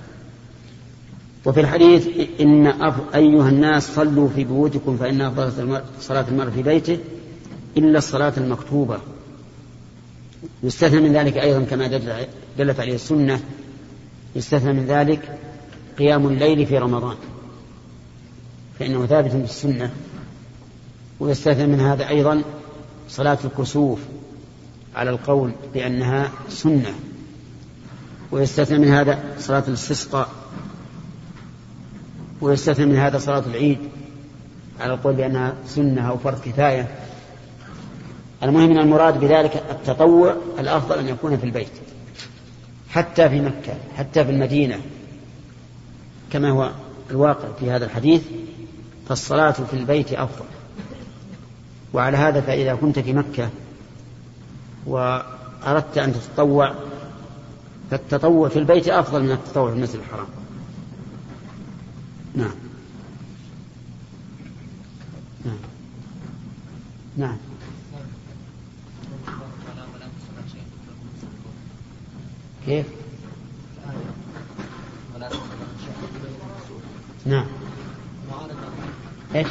وفي 1.44 1.60
الحديث 1.60 2.08
إن 2.40 2.66
أيها 3.14 3.48
الناس 3.48 3.94
صلوا 3.94 4.28
في 4.28 4.44
بيوتكم 4.44 4.96
فإن 4.96 5.20
أفضل 5.20 5.80
صلاة 6.00 6.24
المرء 6.28 6.50
في 6.50 6.62
بيته 6.62 6.98
إلا 7.76 7.98
الصلاة 7.98 8.32
المكتوبة. 8.36 8.98
يستثنى 10.62 11.00
من 11.00 11.12
ذلك 11.12 11.36
أيضا 11.36 11.64
كما 11.64 11.86
دلت 12.58 12.80
عليه 12.80 12.94
السنة. 12.94 13.40
يستثنى 14.36 14.72
من 14.72 14.86
ذلك 14.86 15.38
قيام 15.98 16.26
الليل 16.26 16.66
في 16.66 16.78
رمضان. 16.78 17.16
فإنه 18.78 19.06
ثابت 19.06 19.34
بالسنة 19.34 19.90
ويستثنى 21.20 21.66
من 21.66 21.80
هذا 21.80 22.08
أيضا 22.08 22.42
صلاة 23.08 23.38
الكسوف 23.44 24.00
على 24.96 25.10
القول 25.10 25.52
بأنها 25.74 26.32
سنة. 26.48 26.94
ويستثنى 28.30 28.78
من 28.78 28.88
هذا 28.88 29.24
صلاة 29.38 29.64
الاستسقاء. 29.68 30.28
ويستثنى 32.40 32.86
من 32.86 32.96
هذا 32.96 33.18
صلاة 33.18 33.42
العيد 33.46 33.78
على 34.80 34.94
القول 34.94 35.14
بأنها 35.14 35.54
سنة 35.66 36.08
أو 36.08 36.18
فرض 36.18 36.40
كفاية. 36.40 37.07
المهم 38.42 38.70
من 38.70 38.78
المراد 38.78 39.20
بذلك 39.20 39.62
التطوع 39.70 40.36
الأفضل 40.58 40.98
أن 40.98 41.08
يكون 41.08 41.36
في 41.36 41.44
البيت 41.44 41.72
حتى 42.90 43.28
في 43.28 43.40
مكة 43.40 43.74
حتى 43.96 44.24
في 44.24 44.30
المدينة. 44.30 44.80
كما 46.32 46.50
هو 46.50 46.70
الواقع 47.10 47.48
في 47.60 47.70
هذا 47.70 47.84
الحديث 47.84 48.22
فالصلاة 49.08 49.50
في 49.50 49.74
البيت 49.74 50.12
أفضل. 50.12 50.44
وعلى 51.92 52.16
هذا 52.16 52.40
فإذا 52.40 52.74
كنت 52.74 52.98
في 52.98 53.12
مكة 53.12 53.48
وأردت 54.86 55.98
أن 55.98 56.12
تتطوع 56.12 56.74
فالتطوع 57.90 58.48
في 58.48 58.58
البيت 58.58 58.88
أفضل 58.88 59.22
من 59.22 59.30
التطوع 59.30 59.70
في 59.70 59.76
المسجد 59.76 60.00
الحرام. 60.00 60.26
نعم. 62.34 62.54
نعم. 65.44 65.58
نعم. 67.16 67.36
كيف؟ 72.68 72.86
نعم 77.26 77.46
إيش؟ 79.34 79.46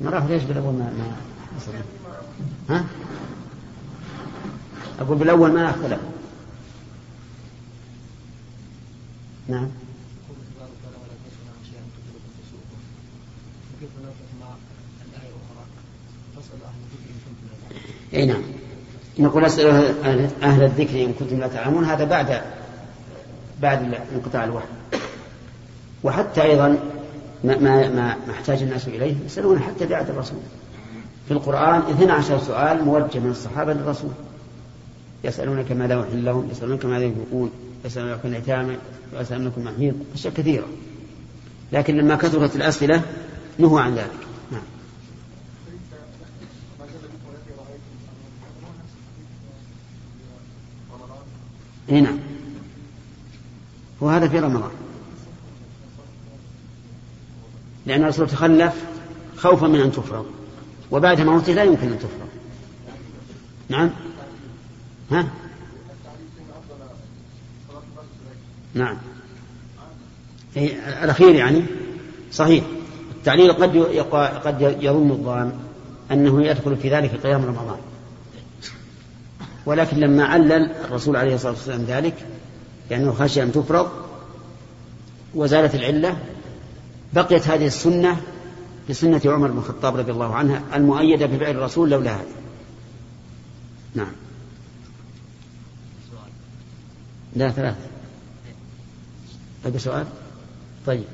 مراه 0.00 0.26
ليش 0.26 0.42
بالأول 0.42 0.74
ما 0.74 0.92
ما 0.98 1.16
ها؟ 2.68 2.84
أقول 5.00 5.18
بالأول 5.18 5.52
ما 5.52 5.70
اختلف 5.70 6.00
نعم 9.48 9.68
إي 18.14 18.26
نعم 18.26 18.59
نقول 19.20 19.44
أسأل 19.44 19.94
أهل 20.42 20.62
الذكر 20.62 21.04
إن 21.04 21.12
كنتم 21.12 21.40
لا 21.40 21.48
تعلمون 21.48 21.84
هذا 21.84 22.04
بعد 22.04 22.40
بعد 23.62 23.94
انقطاع 24.14 24.44
الوحي. 24.44 24.66
وحتى 26.04 26.42
أيضا 26.42 26.78
ما 27.44 27.58
ما 27.58 27.88
ما 27.88 28.16
احتاج 28.30 28.62
الناس 28.62 28.88
إليه 28.88 29.14
يسألون 29.26 29.58
حتى 29.58 29.86
بعد 29.86 30.10
الرسول. 30.10 30.38
في 31.28 31.34
القرآن 31.34 31.80
12 31.80 32.38
سؤال 32.38 32.84
موجه 32.84 33.18
من 33.18 33.30
الصحابة 33.30 33.72
للرسول. 33.72 34.10
يسألونك 35.24 35.72
ماذا 35.72 36.00
أحل 36.00 36.24
لهم 36.24 36.48
يسألونك 36.50 36.84
ماذا 36.84 37.04
ينفقون 37.04 37.50
يسألونك 37.84 38.20
عن 38.24 38.30
اليتامى 38.30 38.76
ويسالونك 39.16 39.58
محيط 39.58 39.94
أشياء 40.14 40.34
كثيرة. 40.34 40.66
لكن 41.72 41.96
لما 41.96 42.16
كثرت 42.16 42.56
الأسئلة 42.56 43.02
نهوا 43.58 43.80
عن 43.80 43.94
ذلك 43.94 44.10
نعم 44.52 44.62
إي 51.90 52.00
نعم. 52.00 52.18
وهذا 54.00 54.28
في 54.28 54.38
رمضان. 54.38 54.70
لأن 57.86 58.02
الرسول 58.02 58.28
تخلف 58.28 58.74
خوفا 59.36 59.66
من 59.66 59.80
أن 59.80 59.92
تفرض 59.92 60.26
وبعد 60.90 61.20
موته 61.20 61.52
لا 61.52 61.64
يمكن 61.64 61.92
أن 61.92 61.98
تفرض 61.98 62.28
نعم. 63.68 63.90
ها؟ 65.10 65.28
نعم. 68.74 68.96
الأخير 71.02 71.34
يعني. 71.34 71.62
صحيح. 72.32 72.64
التعليل 73.16 73.52
قد 73.52 73.76
قد 74.44 74.76
يظن 74.80 75.10
الظان 75.10 75.52
أنه 76.12 76.42
يدخل 76.42 76.76
في 76.76 76.90
ذلك 76.90 77.26
قيام 77.26 77.44
رمضان. 77.44 77.78
ولكن 79.66 79.96
لما 79.96 80.24
علل 80.24 80.70
الرسول 80.84 81.16
عليه 81.16 81.34
الصلاة 81.34 81.52
والسلام 81.52 81.82
ذلك 81.82 82.14
لأنه 82.90 83.12
خشي 83.12 83.42
أن 83.42 83.52
تفرض 83.52 83.90
وزالت 85.34 85.74
العلة 85.74 86.16
بقيت 87.12 87.48
هذه 87.48 87.66
السنة 87.66 88.20
بسنة 88.90 89.20
عمر 89.24 89.48
بن 89.48 89.58
الخطاب 89.58 89.96
رضي 89.96 90.12
الله 90.12 90.34
عنها 90.34 90.62
المؤيدة 90.74 91.26
بفعل 91.26 91.50
الرسول 91.50 91.90
لولا 91.90 92.14
هذا 92.14 92.24
نعم. 93.94 94.12
لا 97.36 97.50
ثلاث 97.50 97.76
بقي 99.64 99.78
سؤال؟ 99.78 100.06
طيب. 100.86 101.04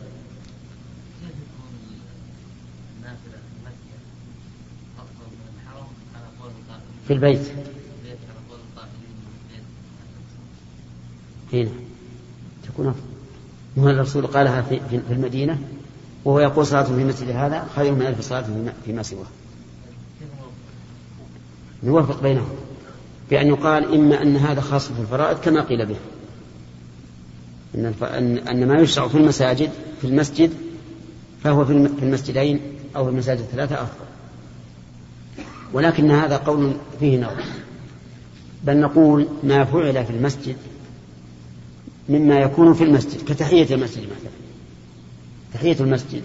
في 7.07 7.13
البيت. 7.13 7.53
هنا 11.53 11.71
تكون 12.69 12.87
أفضل. 12.87 13.01
هو 13.79 13.89
الرسول 13.89 14.27
قالها 14.27 14.63
في, 14.63 14.81
في 14.91 15.13
المدينة 15.13 15.59
وهو 16.25 16.41
يقول 16.41 16.67
صلاة 16.67 16.83
في 16.83 16.91
المسجد 16.91 17.29
هذا 17.31 17.67
خير 17.77 17.93
من 17.93 18.03
ألف 18.03 18.21
صلاة 18.21 18.45
فيما 18.85 19.03
سواه. 19.03 19.27
نوافق 21.83 22.23
بينهم 22.23 22.49
بأن 23.31 23.47
يقال 23.47 23.95
إما 23.95 24.23
أن 24.23 24.37
هذا 24.37 24.61
خاص 24.61 24.89
في 24.93 25.01
الفرائض 25.01 25.39
كما 25.41 25.63
قيل 25.63 25.87
به. 25.87 25.97
أن, 27.75 28.39
أن 28.39 28.69
ما 28.69 28.81
يشرع 28.81 29.09
في 29.09 29.19
المساجد 29.19 29.71
في 30.01 30.07
المسجد 30.07 30.51
فهو 31.45 31.65
في 31.65 31.73
المسجدين 32.03 32.61
أو 32.97 33.05
في 33.05 33.11
المساجد 33.11 33.41
الثلاثة 33.41 33.75
أفضل. 33.75 34.07
ولكن 35.73 36.11
هذا 36.11 36.37
قول 36.37 36.73
فيه 37.01 37.19
نظر 37.19 37.45
بل 38.65 38.81
نقول 38.81 39.27
ما 39.43 39.65
فعل 39.65 40.05
في 40.05 40.11
المسجد 40.11 40.57
مما 42.09 42.40
يكون 42.40 42.75
في 42.75 42.85
المسجد 42.85 43.25
كتحية 43.29 43.75
المسجد 43.75 44.03
مثلا. 44.03 44.31
تحية 45.55 45.77
المسجد. 45.81 46.23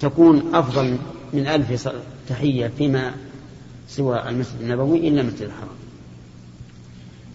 تكون 0.00 0.54
أفضل 0.54 0.96
من 1.32 1.46
ألف 1.46 1.88
تحية 2.28 2.72
فيما 2.78 3.14
سوى 3.88 4.28
المسجد 4.28 4.60
النبوي 4.60 5.08
إلا 5.08 5.20
المسجد 5.20 5.42
الحرام. 5.42 5.76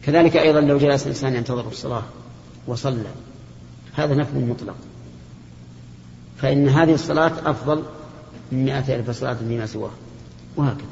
كذلك 0.03 0.37
أيضا 0.37 0.61
لو 0.61 0.77
جلس 0.77 1.07
إنسان 1.07 1.35
ينتظر 1.35 1.67
الصلاة 1.67 2.03
وصلى 2.67 3.11
هذا 3.93 4.15
نفل 4.15 4.39
مطلق. 4.39 4.75
فإن 6.37 6.69
هذه 6.69 6.93
الصلاة 6.93 7.49
أفضل 7.49 7.83
من 8.51 8.65
مئة 8.65 8.95
ألف 8.95 9.09
صلاة 9.09 9.33
فيما 9.33 9.65
سواه 9.65 9.91
وهكذا. 10.57 10.85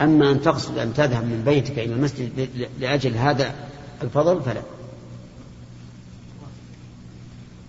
أما 0.00 0.30
أن 0.30 0.42
تقصد 0.42 0.78
أن 0.78 0.94
تذهب 0.94 1.24
من 1.24 1.42
بيتك 1.46 1.78
إلى 1.78 1.94
المسجد 1.94 2.48
لأجل 2.80 3.14
هذا 3.14 3.54
الفضل 4.02 4.42
فلا. 4.42 4.62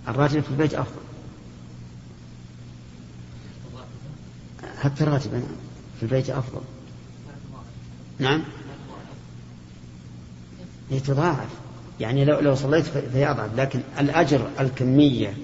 الراتب 0.08 0.42
في 0.42 0.50
البيت 0.50 0.74
أفضل. 0.74 1.02
حتى 4.78 5.04
الراتب 5.04 5.44
في 6.00 6.04
البيت 6.04 6.30
أفضل. 6.30 6.62
نعم. 8.20 8.44
يتضاعف. 10.92 11.50
يعني 12.00 12.26
لو 12.26 12.40
لو 12.40 12.56
صليت 12.56 12.86
فهي 12.86 13.32
أضعف 13.32 13.56
لكن 13.56 13.80
الأجر 14.00 14.50
الكمية 14.60 15.38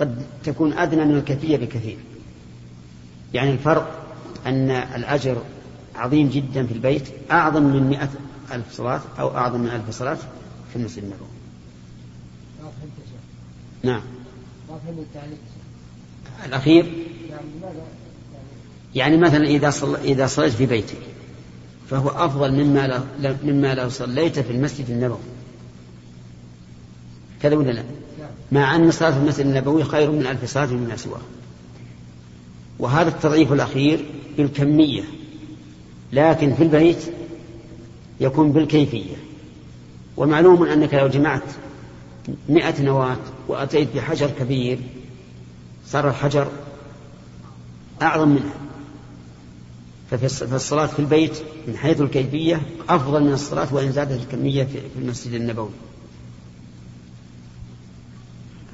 قد 0.00 0.22
تكون 0.44 0.72
أدنى 0.72 1.04
من 1.04 1.16
الكيفية 1.16 1.56
بكثير. 1.56 1.96
يعني 3.34 3.50
الفرق 3.50 4.04
أن 4.46 4.70
الأجر 4.70 5.42
عظيم 5.94 6.28
جدا 6.28 6.66
في 6.66 6.72
البيت 6.72 7.08
أعظم 7.30 7.62
من 7.62 7.82
مئة 7.82 8.08
ألف 8.52 8.72
صلاة 8.72 9.00
أو 9.18 9.36
أعظم 9.36 9.60
من 9.60 9.68
ألف 9.68 9.90
صلاة 9.90 10.18
في 10.72 10.76
المسجد 10.76 11.02
النبوي 11.02 11.28
ما 12.62 12.70
فهمت 12.70 12.92
يا 12.98 13.06
شيخ 13.06 13.20
نعم. 13.84 14.00
ما 14.68 14.78
فهمت 14.86 14.98
التعليق. 14.98 15.38
الأخير؟ 16.46 16.84
يعني 17.30 17.46
يعني 18.94 19.16
مثلا 19.16 19.46
إذا 19.46 19.70
صل... 19.70 19.96
إذا 19.96 20.26
صليت 20.26 20.52
في 20.52 20.66
بيتك 20.66 20.98
فهو 21.90 22.08
أفضل 22.08 22.52
مما 22.64 23.04
لو... 23.20 23.34
مما 23.44 23.74
لو 23.74 23.88
صليت 23.88 24.38
في 24.38 24.52
المسجد 24.52 24.90
النبوي. 24.90 25.18
كذا 27.42 27.56
ولا 27.56 27.70
لا؟ 27.70 27.82
مع 28.52 28.76
أن 28.76 28.90
صلاة 28.90 29.16
المسجد 29.16 29.46
النبوي 29.46 29.84
خير 29.84 30.10
من 30.10 30.26
ألف 30.26 30.44
صلاة 30.44 30.66
مما 30.66 30.96
سواه. 30.96 31.20
وهذا 32.78 33.08
التضعيف 33.08 33.52
الأخير 33.52 34.04
بالكمية 34.36 35.02
لكن 36.12 36.54
في 36.54 36.62
البيت 36.62 37.02
يكون 38.20 38.52
بالكيفية. 38.52 39.16
ومعلوم 40.16 40.62
أنك 40.62 40.94
لو 40.94 41.08
جمعت 41.08 41.42
مئة 42.48 42.82
نواة 42.82 43.16
وأتيت 43.48 43.96
بحجر 43.96 44.30
كبير 44.30 44.78
صار 45.86 46.08
الحجر 46.08 46.48
أعظم 48.02 48.28
منها. 48.28 48.54
فالصلاة 50.10 50.86
في 50.86 50.98
البيت 50.98 51.38
من 51.68 51.76
حيث 51.76 52.00
الكيفية 52.00 52.62
أفضل 52.88 53.24
من 53.24 53.32
الصلاة 53.32 53.74
وإن 53.74 53.92
زادت 53.92 54.22
الكمية 54.22 54.64
في 54.64 54.98
المسجد 54.98 55.32
النبوي. 55.32 55.70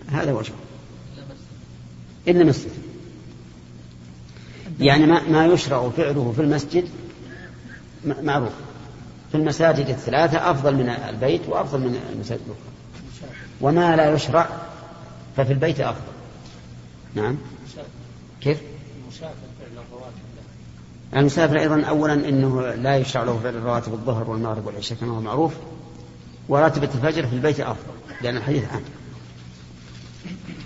هذا 0.08 0.32
وجهه 0.32 0.54
إلا 2.28 2.44
مسجد. 2.44 2.70
يعني 4.80 5.06
ما, 5.06 5.28
ما 5.28 5.46
يشرع 5.46 5.88
فعله 5.88 6.32
في 6.36 6.42
المسجد 6.42 6.88
معروف. 8.04 8.52
في 9.30 9.36
المساجد 9.36 9.88
الثلاثة 9.88 10.50
أفضل 10.50 10.74
من 10.74 10.88
البيت 10.88 11.40
وأفضل 11.48 11.80
من 11.80 12.00
المساجد 12.12 12.40
الأخرى. 12.46 12.69
وما 13.60 13.96
لا 13.96 14.14
يشرع 14.14 14.48
ففي 15.36 15.52
البيت 15.52 15.80
أفضل. 15.80 16.12
نعم. 17.14 17.36
كيف؟ 18.40 18.60
المسافر 21.16 21.58
أيضا 21.58 21.82
أولا 21.82 22.14
أنه 22.14 22.74
لا 22.74 22.96
يشرع 22.96 23.22
له 23.22 23.38
فعل 23.42 23.54
رواتب 23.54 23.92
الظهر 23.92 24.30
والمغرب 24.30 24.66
والعشاء 24.66 24.98
كما 24.98 25.16
هو 25.16 25.20
معروف 25.20 25.52
وراتبة 26.48 26.88
الفجر 26.94 27.26
في 27.26 27.32
البيت 27.32 27.60
أفضل 27.60 27.92
لأن 28.22 28.36
الحديث 28.36 28.64
عام. 28.64 28.82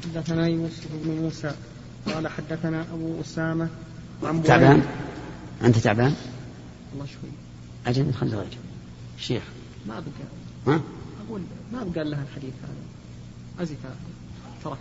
حدثنا 0.05 0.49
يوسف 0.49 0.87
بن 0.93 1.11
موسى 1.23 1.55
قال 2.07 2.29
حدثنا 2.29 2.85
أبو 2.93 3.21
أسامة 3.21 3.69
عن. 4.23 4.43
تعبان؟ 4.43 4.83
أنت 5.65 5.79
تعبان؟ 5.79 6.15
الله 6.95 7.07
شوي. 7.07 7.31
أجل 7.87 8.13
خلنا 8.13 8.37
غير 8.37 8.59
شيخ. 9.19 9.43
ما 9.87 10.01
بقى 10.01 10.75
ها؟ 10.75 10.81
أقول 11.29 11.41
ما 11.73 11.87
بقى 11.95 12.05
لها 12.05 12.23
الحديث 12.23 12.55
هذا. 12.63 13.63
أزف 13.63 13.77
تركه 14.65 14.77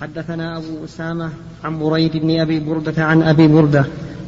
حدثنا 0.00 0.56
أبو 0.56 0.84
أسامة 0.84 1.30
عن 1.64 1.78
بريد 1.78 2.16
بن 2.16 2.40
أبي 2.40 2.60
بردة 2.60 3.04
عن 3.04 3.22
أبي 3.22 3.48
بردة 3.48 3.84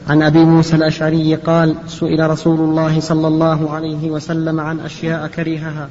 عن 0.08 0.22
أبي 0.22 0.44
موسى 0.44 0.76
الأشعري 0.76 1.34
قال 1.34 1.76
سئل 1.86 2.30
رسول 2.30 2.60
الله 2.60 3.00
صلى 3.00 3.28
الله 3.28 3.70
عليه 3.70 4.10
وسلم 4.10 4.60
عن 4.60 4.80
أشياء 4.80 5.26
كرهها 5.26 5.88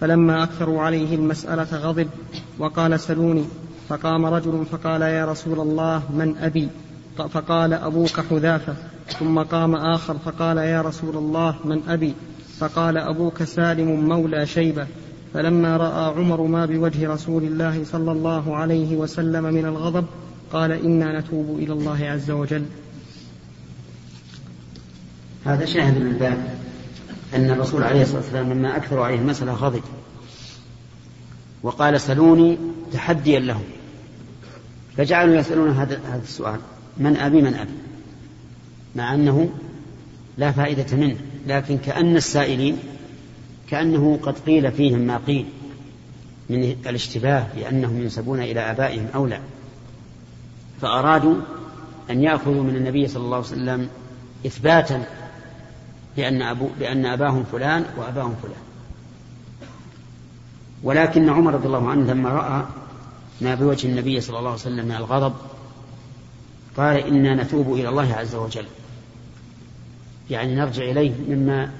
فلما 0.00 0.42
أكثروا 0.42 0.82
عليه 0.82 1.14
المسألة 1.14 1.78
غضب 1.78 2.08
وقال 2.58 3.00
سلوني. 3.00 3.44
فقام 3.88 4.26
رجل 4.26 4.66
فقال 4.72 5.02
يا 5.02 5.24
رسول 5.24 5.60
الله 5.60 6.02
من 6.10 6.36
أبي؟ 6.38 6.68
فقال 7.16 7.72
أبوك 7.72 8.20
حذافة. 8.20 8.74
ثم 9.18 9.38
قام 9.38 9.74
آخر 9.74 10.16
فقال 10.24 10.56
يا 10.56 10.82
رسول 10.82 11.16
الله 11.16 11.56
من 11.64 11.82
أبي؟ 11.88 12.14
فقال 12.58 12.98
أبوك 12.98 13.42
سالم 13.42 14.08
مولى 14.08 14.46
شيبة 14.46 14.86
فلما 15.34 15.76
رأى 15.76 16.14
عمر 16.14 16.42
ما 16.42 16.66
بوجه 16.66 17.12
رسول 17.12 17.44
الله 17.44 17.84
صلى 17.84 18.12
الله 18.12 18.56
عليه 18.56 18.96
وسلم 18.96 19.44
من 19.44 19.66
الغضب 19.66 20.04
قال 20.52 20.72
إنا 20.72 21.20
نتوب 21.20 21.58
إلى 21.58 21.72
الله 21.72 22.04
عز 22.04 22.30
وجل. 22.30 22.64
هذا 25.44 25.64
شاهد 25.64 25.98
من 25.98 26.06
الباب 26.06 26.58
أن 27.34 27.50
الرسول 27.50 27.82
عليه 27.82 28.02
الصلاة 28.02 28.20
والسلام 28.20 28.52
لما 28.52 28.76
أكثروا 28.76 29.04
عليه 29.04 29.18
المسألة 29.18 29.52
غضب 29.52 29.82
وقال 31.62 32.00
سلوني 32.00 32.58
تحديا 32.92 33.40
لهم 33.40 33.64
فجعلوا 34.96 35.34
يسألون 35.34 35.70
هذا 35.70 36.00
هذا 36.08 36.22
السؤال 36.22 36.60
من 36.96 37.16
أبي 37.16 37.42
من 37.42 37.54
أبي؟ 37.54 37.72
مع 38.96 39.14
أنه 39.14 39.48
لا 40.38 40.52
فائدة 40.52 40.96
منه. 40.96 41.16
لكن 41.46 41.78
كأن 41.78 42.16
السائلين 42.16 42.78
كأنه 43.70 44.18
قد 44.22 44.38
قيل 44.38 44.72
فيهم 44.72 44.98
ما 44.98 45.20
قيل 45.26 45.46
من 46.50 46.64
الاشتباه 46.86 47.46
بأنهم 47.56 48.02
ينسبون 48.02 48.40
إلى 48.40 48.60
آبائهم 48.60 49.06
أو 49.14 49.26
لا. 49.26 49.40
فأرادوا 50.80 51.34
أن 52.10 52.22
يأخذوا 52.22 52.62
من 52.62 52.76
النبي 52.76 53.08
صلى 53.08 53.24
الله 53.24 53.36
عليه 53.36 53.46
وسلم 53.46 53.88
إثباتا 54.46 55.04
بأن, 56.16 56.42
أبو 56.42 56.68
بأن 56.78 57.06
أباهم 57.06 57.44
فلان 57.52 57.84
وأباهم 57.96 58.34
فلان. 58.42 58.56
ولكن 60.82 61.28
عمر 61.28 61.54
رضي 61.54 61.66
الله 61.66 61.90
عنه 61.90 62.12
لما 62.12 62.28
رأى 62.28 62.64
ما 63.40 63.54
بوجه 63.54 63.88
النبي 63.88 64.20
صلى 64.20 64.38
الله 64.38 64.50
عليه 64.50 64.60
وسلم 64.60 64.84
من 64.84 64.94
الغضب 64.94 65.34
قال 66.76 66.96
إنا 66.96 67.42
نتوب 67.42 67.74
إلى 67.74 67.88
الله 67.88 68.14
عز 68.14 68.34
وجل. 68.34 68.66
يعني 70.30 70.54
نرجع 70.54 70.82
إليه 70.82 71.12
مما 71.28 71.70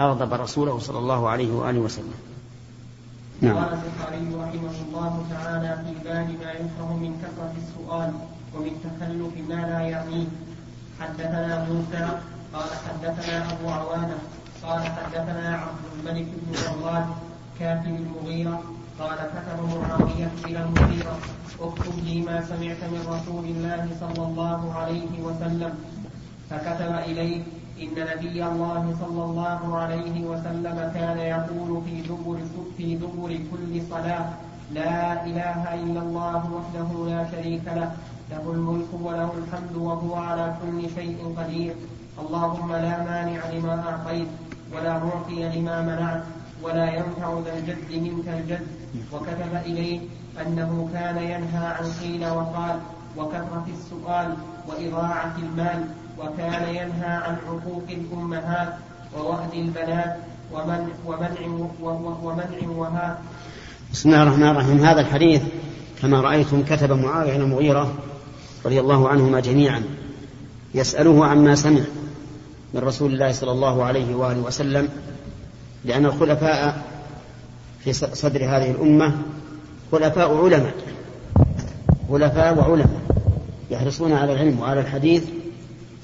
أغضب 0.00 0.34
رسوله 0.34 0.78
صلى 0.78 0.98
الله 0.98 1.28
عليه 1.28 1.52
وآله 1.52 1.78
وسلم. 1.78 2.14
نعم. 3.40 3.56
قال 3.56 3.72
البخاري 3.72 4.34
رحمه 4.34 4.76
الله 4.88 5.26
تعالى 5.30 5.84
في 5.84 6.08
باب 6.08 6.28
ما 6.28 6.52
يكره 6.52 6.96
من 6.96 7.12
كثرة 7.22 7.54
السؤال 7.62 8.12
ومن 8.54 8.72
تخلف 8.84 9.48
ما 9.48 9.60
لا 9.66 9.80
يعنيه. 9.80 10.26
حدثنا 11.00 11.66
موسى 11.68 12.08
قال 12.54 12.68
حدثنا 12.88 13.52
أبو 13.52 13.68
عوانة 13.68 14.18
قال 14.62 14.82
حدثنا 14.82 15.56
عبد 15.56 15.84
الملك 15.98 16.26
بن 16.26 16.52
مروان 16.52 17.06
كاتب 17.60 17.86
المغيرة 17.86 18.62
قال 19.00 19.18
كتب 19.18 19.60
معاوية 19.82 20.30
إلى 20.44 20.64
المغيرة 20.64 21.18
اكتب 21.60 22.04
لي 22.04 22.22
ما 22.22 22.44
سمعت 22.44 22.84
من 22.92 23.02
رسول 23.08 23.44
الله 23.44 23.88
صلى 24.00 24.26
الله 24.26 24.74
عليه 24.74 25.22
وسلم. 25.22 25.74
فكتب 26.50 26.94
إليه 27.10 27.42
إن 27.82 27.92
نبي 28.10 28.38
الله 28.46 28.96
صلى 29.00 29.22
الله 29.24 29.76
عليه 29.76 30.16
وسلم 30.24 30.76
كان 30.94 31.18
يقول 31.18 31.82
في 31.84 31.94
دبر 32.08 32.38
في 32.76 32.96
دبر 32.96 33.30
كل 33.52 33.72
صلاة 33.90 34.28
لا 34.72 35.24
إله 35.26 35.60
إلا 35.74 36.00
الله 36.00 36.40
وحده 36.56 36.88
لا 37.10 37.20
شريك 37.32 37.66
له 37.66 37.90
له 38.30 38.44
الملك 38.52 38.90
وله 39.02 39.30
الحمد 39.40 39.76
وهو 39.76 40.14
على 40.14 40.54
كل 40.62 40.78
شيء 40.96 41.18
قدير. 41.38 41.74
اللهم 42.18 42.72
لا 42.72 42.94
مانع 43.04 43.40
لما 43.54 43.74
أعطيت 43.88 44.28
ولا 44.72 44.98
معطي 45.04 45.40
لما 45.54 45.76
منعت 45.82 46.22
ولا 46.62 46.86
ينفع 46.98 47.28
ذا 47.44 47.52
الجد 47.58 47.90
منك 47.92 48.28
الجد. 48.28 48.66
وكتب 49.12 49.52
إليه 49.66 50.00
أنه 50.42 50.88
كان 50.92 51.16
ينهى 51.16 51.66
عن 51.76 51.86
قيل 52.00 52.22
وقال 52.26 52.76
وكثرة 53.16 53.66
السؤال 53.78 54.28
وإضاعة 54.68 55.34
المال. 55.38 55.80
وكان 56.18 56.68
ينهى 56.68 57.12
عن 57.26 57.36
عقوق 57.48 57.84
الأمهات 57.88 58.74
ووأد 59.18 59.54
البنات 59.54 60.16
ومنع 60.52 60.86
ومنع 61.06 61.66
ومنع 62.22 62.68
وهات 62.68 63.16
بسم 63.92 64.08
الله 64.08 64.22
الرحمن 64.22 64.48
الرحيم. 64.48 64.84
هذا 64.84 65.00
الحديث 65.00 65.42
كما 66.02 66.20
رأيتم 66.20 66.62
كتب 66.62 66.92
معاوية 66.92 67.36
بن 67.36 67.42
المغيرة 67.42 67.94
رضي 68.64 68.80
الله 68.80 69.08
عنهما 69.08 69.40
جميعا. 69.40 69.82
يسأله 70.74 71.26
عما 71.26 71.54
سمع 71.54 71.80
من 72.74 72.80
رسول 72.80 73.12
الله 73.12 73.32
صلى 73.32 73.52
الله 73.52 73.84
عليه 73.84 74.14
وآله 74.14 74.40
وسلم 74.40 74.88
لأن 75.84 76.06
الخلفاء 76.06 76.84
في 77.84 77.92
صدر 77.92 78.44
هذه 78.44 78.70
الأمة 78.70 79.14
خلفاء 79.92 80.44
علماء 80.44 80.74
خلفاء 82.10 82.58
وعلماء 82.58 83.00
يحرصون 83.70 84.12
على 84.12 84.32
العلم 84.32 84.60
وعلى 84.60 84.80
الحديث 84.80 85.24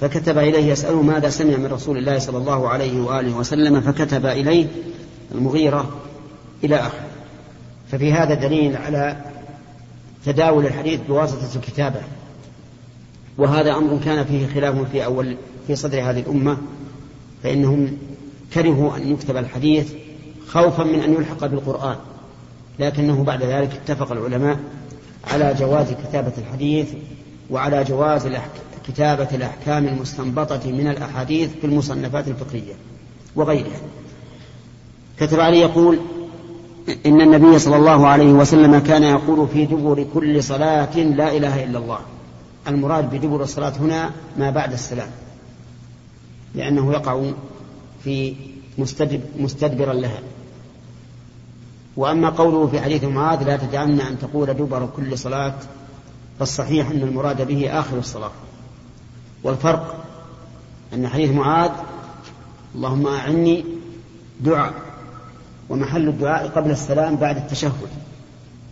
فكتب 0.02 0.38
إليه 0.38 0.72
يسأله 0.72 1.02
ماذا 1.02 1.28
سمع 1.28 1.56
من 1.56 1.66
رسول 1.66 1.98
الله 1.98 2.18
صلى 2.18 2.38
الله 2.38 2.68
عليه 2.68 3.00
وآله 3.00 3.36
وسلم 3.36 3.80
فكتب 3.80 4.26
إليه 4.26 4.66
المغيرة 5.34 5.90
إلى 6.64 6.76
آخره. 6.76 7.06
ففي 7.92 8.12
هذا 8.12 8.34
دليل 8.34 8.76
على 8.76 9.16
تداول 10.26 10.66
الحديث 10.66 11.00
بواسطة 11.08 11.56
الكتابة. 11.56 12.00
وهذا 13.38 13.72
أمر 13.72 14.00
كان 14.04 14.24
فيه 14.24 14.46
خلاف 14.54 14.90
في 14.92 15.04
أول 15.04 15.36
في 15.66 15.76
صدر 15.76 16.10
هذه 16.10 16.20
الأمة 16.20 16.58
فإنهم 17.42 17.98
كرهوا 18.54 18.96
أن 18.96 19.12
يكتب 19.12 19.36
الحديث 19.36 19.92
خوفا 20.48 20.84
من 20.84 21.00
أن 21.00 21.12
يلحق 21.12 21.46
بالقرآن. 21.46 21.96
لكنه 22.78 23.24
بعد 23.24 23.42
ذلك 23.42 23.70
اتفق 23.84 24.12
العلماء 24.12 24.58
على 25.32 25.54
جواز 25.58 25.92
كتابة 25.92 26.32
الحديث 26.38 26.88
وعلى 27.50 27.84
جواز 27.84 28.26
كتابة 28.88 29.28
الأحكام 29.32 29.86
المستنبطة 29.86 30.70
من 30.70 30.88
الأحاديث 30.88 31.50
في 31.60 31.66
المصنفات 31.66 32.28
الفقهية 32.28 32.74
وغيرها. 33.36 33.80
كتب 35.20 35.40
علي 35.40 35.58
يقول 35.58 35.98
إن 37.06 37.20
النبي 37.20 37.58
صلى 37.58 37.76
الله 37.76 38.06
عليه 38.06 38.32
وسلم 38.32 38.78
كان 38.78 39.02
يقول 39.02 39.48
في 39.48 39.64
دبر 39.66 40.06
كل 40.14 40.42
صلاة 40.42 40.96
لا 40.98 41.36
إله 41.36 41.64
إلا 41.64 41.78
الله. 41.78 41.98
المراد 42.68 43.10
بدبر 43.10 43.42
الصلاة 43.42 43.72
هنا 43.80 44.10
ما 44.38 44.50
بعد 44.50 44.72
السلام 44.72 45.10
لأنه 46.54 46.92
يقع 46.92 47.22
في 48.04 48.34
مستدبرا 49.38 49.92
لها. 49.92 50.20
وأما 51.96 52.28
قوله 52.28 52.66
في 52.66 52.80
حديث 52.80 53.04
معاذ 53.04 53.42
لا 53.42 53.56
تجعلن 53.56 54.00
أن 54.00 54.18
تقول 54.18 54.54
دبر 54.54 54.88
كل 54.96 55.18
صلاة 55.18 55.54
فالصحيح 56.38 56.90
أن 56.90 57.02
المراد 57.02 57.46
به 57.46 57.80
آخر 57.80 57.98
الصلاة. 57.98 58.30
والفرق 59.44 60.04
أن 60.94 61.08
حديث 61.08 61.30
معاذ 61.30 61.70
اللهم 62.74 63.06
أعني 63.06 63.64
دعاء 64.40 64.72
ومحل 65.68 66.08
الدعاء 66.08 66.48
قبل 66.48 66.70
السلام 66.70 67.16
بعد 67.16 67.36
التشهد 67.36 67.88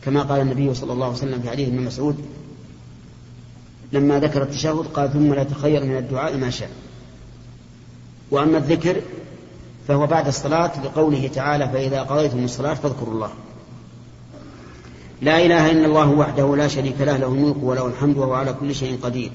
كما 0.04 0.22
قال 0.22 0.40
النبي 0.40 0.74
صلى 0.74 0.92
الله 0.92 1.06
عليه 1.06 1.16
وسلم 1.16 1.40
في 1.42 1.50
حديث 1.50 1.68
ابن 1.68 1.80
مسعود 1.80 2.16
لما 3.92 4.20
ذكر 4.20 4.42
التشهد 4.42 4.86
قال 4.94 5.12
ثم 5.12 5.34
لا 5.34 5.44
تخير 5.44 5.84
من 5.84 5.96
الدعاء 5.96 6.36
ما 6.36 6.50
شاء 6.50 6.70
وأما 8.30 8.58
الذكر 8.58 9.00
فهو 9.88 10.06
بعد 10.06 10.26
الصلاة 10.26 10.84
لقوله 10.84 11.30
تعالى 11.34 11.68
فإذا 11.68 12.02
قضيتم 12.02 12.44
الصلاة 12.44 12.74
فاذكروا 12.74 13.14
الله 13.14 13.30
لا 15.22 15.46
إله 15.46 15.70
إلا 15.70 15.86
الله 15.86 16.10
وحده 16.10 16.56
لا 16.56 16.68
شريك 16.68 17.00
له 17.00 17.16
له 17.16 17.26
الملك 17.26 17.56
وله 17.62 17.86
الحمد 17.86 18.16
وهو 18.16 18.34
على 18.34 18.52
كل 18.52 18.74
شيء 18.74 18.98
قدير 19.02 19.32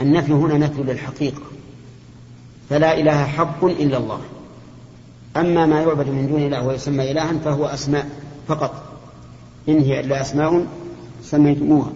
النفي 0.00 0.32
هنا 0.32 0.58
نفي 0.58 0.82
للحقيقة 0.82 1.42
فلا 2.70 3.00
إله 3.00 3.24
حق 3.24 3.64
إلا 3.64 3.96
الله. 3.96 4.20
أما 5.36 5.66
ما 5.66 5.80
يعبد 5.80 6.08
من 6.08 6.28
دون 6.28 6.42
الله 6.42 6.66
ويسمى 6.66 7.10
إلها 7.10 7.32
فهو 7.44 7.66
أسماء 7.66 8.08
فقط. 8.48 8.82
إن 9.68 9.78
هي 9.78 10.00
إلا 10.00 10.20
أسماء 10.20 10.66
سميتموها. 11.24 11.92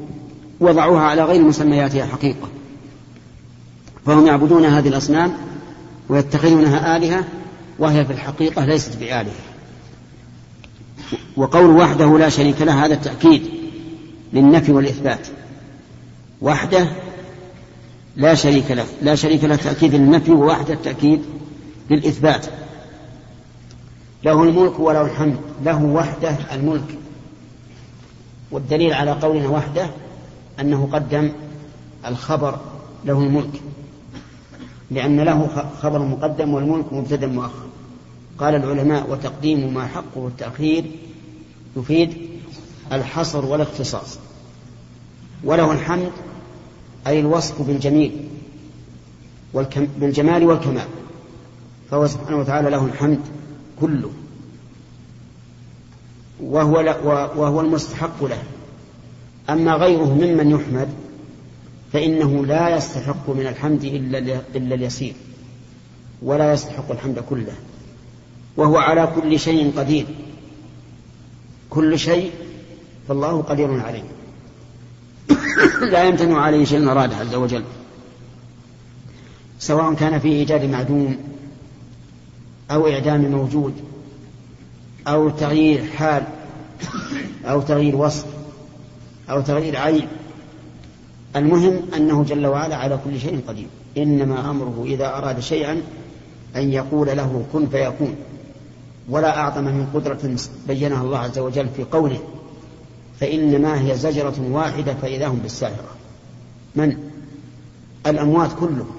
وضعوها 0.61 1.03
على 1.03 1.25
غير 1.25 1.43
مسمياتها 1.43 2.07
حقيقة. 2.07 2.49
فهم 4.07 4.27
يعبدون 4.27 4.65
هذه 4.65 4.89
الأصنام 4.89 5.33
ويتخذونها 6.09 6.97
آلهة 6.97 7.25
وهي 7.79 8.05
في 8.05 8.13
الحقيقة 8.13 8.65
ليست 8.65 8.97
بآلهة. 8.97 9.35
وقول 11.37 11.71
وحده 11.71 12.19
لا 12.19 12.29
شريك 12.29 12.63
له 12.63 12.85
هذا 12.85 12.95
التأكيد 12.95 13.43
للنفي 14.33 14.73
والإثبات. 14.73 15.27
وحده 16.43 16.89
لا 18.17 18.35
شريك 18.35 18.71
له. 18.71 18.87
لا 19.03 19.15
شريك 19.15 19.45
له 19.45 19.57
تأكيد 19.57 19.95
للنفي 19.95 20.33
ووحده 20.33 20.75
التأكيد 20.75 21.23
للإثبات. 21.91 22.47
له 24.25 24.43
الملك 24.43 24.81
وله 24.81 25.03
الحمد. 25.03 25.37
له 25.65 25.85
وحده 25.85 26.37
الملك. 26.53 26.99
والدليل 28.51 28.93
على 28.93 29.11
قولنا 29.11 29.49
وحده 29.49 29.91
أنه 30.61 30.89
قدم 30.93 31.33
الخبر 32.07 32.59
له 33.05 33.19
الملك. 33.19 33.63
لأن 34.91 35.21
له 35.21 35.67
خبر 35.83 35.99
مقدم 35.99 36.55
والملك 36.55 36.93
مبتدا 36.93 37.27
مؤخر. 37.27 37.67
قال 38.39 38.55
العلماء 38.55 39.11
وتقديم 39.11 39.75
ما 39.75 39.87
حقه 39.87 40.29
التأخير 40.29 40.85
يفيد 41.77 42.17
الحصر 42.93 43.45
والاختصاص. 43.45 44.19
وله 45.45 45.73
الحمد 45.73 46.11
أي 47.07 47.21
الوصف 47.21 47.63
بالجميل 47.63 48.29
والكم 49.53 49.87
بالجمال 50.01 50.45
والكمال. 50.45 50.87
فهو 51.91 52.07
سبحانه 52.07 52.37
وتعالى 52.37 52.71
له 52.71 52.85
الحمد 52.85 53.21
كله. 53.81 54.11
وهو, 56.41 56.97
وهو 57.37 57.61
المستحق 57.61 58.25
له. 58.25 58.43
أما 59.51 59.73
غيره 59.73 60.15
ممن 60.15 60.51
يحمد 60.51 60.89
فإنه 61.93 62.47
لا 62.47 62.77
يستحق 62.77 63.31
من 63.31 63.47
الحمد 63.47 63.85
إلا, 63.85 64.19
إلا 64.55 64.75
اليسير 64.75 65.15
ولا 66.23 66.53
يستحق 66.53 66.91
الحمد 66.91 67.19
كله. 67.19 67.55
وهو 68.57 68.77
على 68.77 69.09
كل 69.17 69.39
شيء 69.39 69.73
قدير. 69.77 70.07
كل 71.71 71.99
شيء 71.99 72.31
فالله 73.09 73.43
قدير 73.43 73.81
عليه. 73.81 74.05
لا 75.81 76.05
يمتنع 76.05 76.41
عليه 76.41 76.65
شيء 76.65 76.91
أرادة 76.91 77.17
عز 77.17 77.35
وجل. 77.35 77.63
سواء 79.59 79.95
كان 79.95 80.19
في 80.19 80.29
إيجاد 80.29 80.65
معدوم 80.65 81.17
أو 82.71 82.89
إعدام 82.89 83.31
موجود 83.31 83.75
أو 85.09 85.31
تغيير 85.31 85.85
حال 85.85 86.23
أو 87.45 87.61
تغيير 87.61 87.97
وصف 87.97 88.27
أو 89.31 89.41
تغيير 89.41 89.77
عين. 89.77 90.09
المهم 91.37 91.83
أنه 91.97 92.25
جل 92.25 92.47
وعلا 92.47 92.77
على 92.77 92.99
كل 93.05 93.21
شيء 93.21 93.41
قدير. 93.49 93.67
إنما 93.97 94.51
أمره 94.51 94.85
إذا 94.87 95.07
أراد 95.07 95.41
شيئا 95.41 95.83
أن 96.57 96.73
يقول 96.73 97.07
له 97.07 97.45
كن 97.53 97.67
فيكون. 97.67 98.17
ولا 99.09 99.39
أعظم 99.39 99.65
من 99.65 99.87
قدرة 99.95 100.37
بينها 100.69 101.03
الله 101.03 101.19
عز 101.19 101.39
وجل 101.39 101.69
في 101.77 101.85
قوله 101.85 102.21
فإنما 103.21 103.81
هي 103.81 103.97
زجرة 103.97 104.35
واحدة 104.51 104.95
فإذا 104.95 105.27
هم 105.27 105.37
بالساهرة 105.37 105.95
من؟ 106.77 106.97
الأموات 108.07 108.53
كلهم. 108.61 108.91